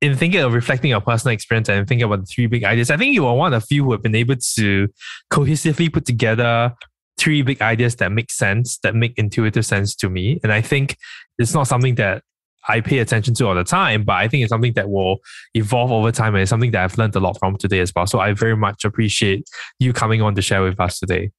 in 0.00 0.16
thinking 0.16 0.40
of 0.40 0.52
reflecting 0.52 0.90
your 0.90 1.00
personal 1.00 1.34
experience 1.34 1.68
and 1.68 1.86
thinking 1.86 2.04
about 2.04 2.20
the 2.20 2.26
three 2.26 2.48
big 2.48 2.64
ideas, 2.64 2.90
I 2.90 2.96
think 2.96 3.14
you 3.14 3.26
are 3.26 3.36
one 3.36 3.54
of 3.54 3.64
few 3.64 3.84
who 3.84 3.92
have 3.92 4.02
been 4.02 4.16
able 4.16 4.34
to 4.56 4.88
cohesively 5.32 5.92
put 5.92 6.04
together 6.04 6.74
three 7.16 7.42
big 7.42 7.62
ideas 7.62 7.94
that 7.96 8.10
make 8.10 8.32
sense, 8.32 8.78
that 8.78 8.96
make 8.96 9.16
intuitive 9.16 9.64
sense 9.64 9.94
to 9.96 10.08
me. 10.08 10.40
And 10.42 10.52
I 10.52 10.62
think 10.62 10.96
it's 11.38 11.54
not 11.54 11.68
something 11.68 11.94
that 11.94 12.24
I 12.68 12.80
pay 12.80 12.98
attention 12.98 13.34
to 13.34 13.46
all 13.46 13.54
the 13.54 13.64
time, 13.64 14.04
but 14.04 14.14
I 14.14 14.28
think 14.28 14.42
it's 14.42 14.50
something 14.50 14.72
that 14.74 14.90
will 14.90 15.18
evolve 15.54 15.92
over 15.92 16.12
time 16.12 16.34
and 16.34 16.42
it's 16.42 16.50
something 16.50 16.70
that 16.72 16.82
I've 16.84 16.98
learned 16.98 17.16
a 17.16 17.20
lot 17.20 17.38
from 17.38 17.56
today 17.56 17.80
as 17.80 17.92
well. 17.94 18.06
So 18.06 18.20
I 18.20 18.32
very 18.32 18.56
much 18.56 18.84
appreciate 18.84 19.48
you 19.78 19.92
coming 19.92 20.22
on 20.22 20.34
to 20.34 20.42
share 20.42 20.62
with 20.62 20.80
us 20.80 20.98
today. 20.98 21.30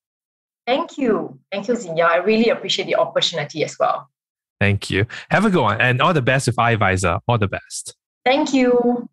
Thank 0.66 0.98
you. 0.98 1.40
Thank 1.52 1.68
you, 1.68 1.76
Zinya. 1.76 2.10
I 2.10 2.18
really 2.18 2.50
appreciate 2.50 2.86
the 2.86 2.96
opportunity 2.96 3.64
as 3.64 3.78
well. 3.80 4.10
Thank 4.60 4.90
you. 4.90 5.06
Have 5.30 5.46
a 5.46 5.50
good 5.50 5.62
one 5.62 5.80
and 5.80 6.02
all 6.02 6.14
the 6.14 6.22
best 6.22 6.48
with 6.48 6.58
Eyeviser. 6.58 7.20
All 7.28 7.38
the 7.38 7.48
best. 7.48 7.96
Thank 8.26 8.54
you. 8.54 9.08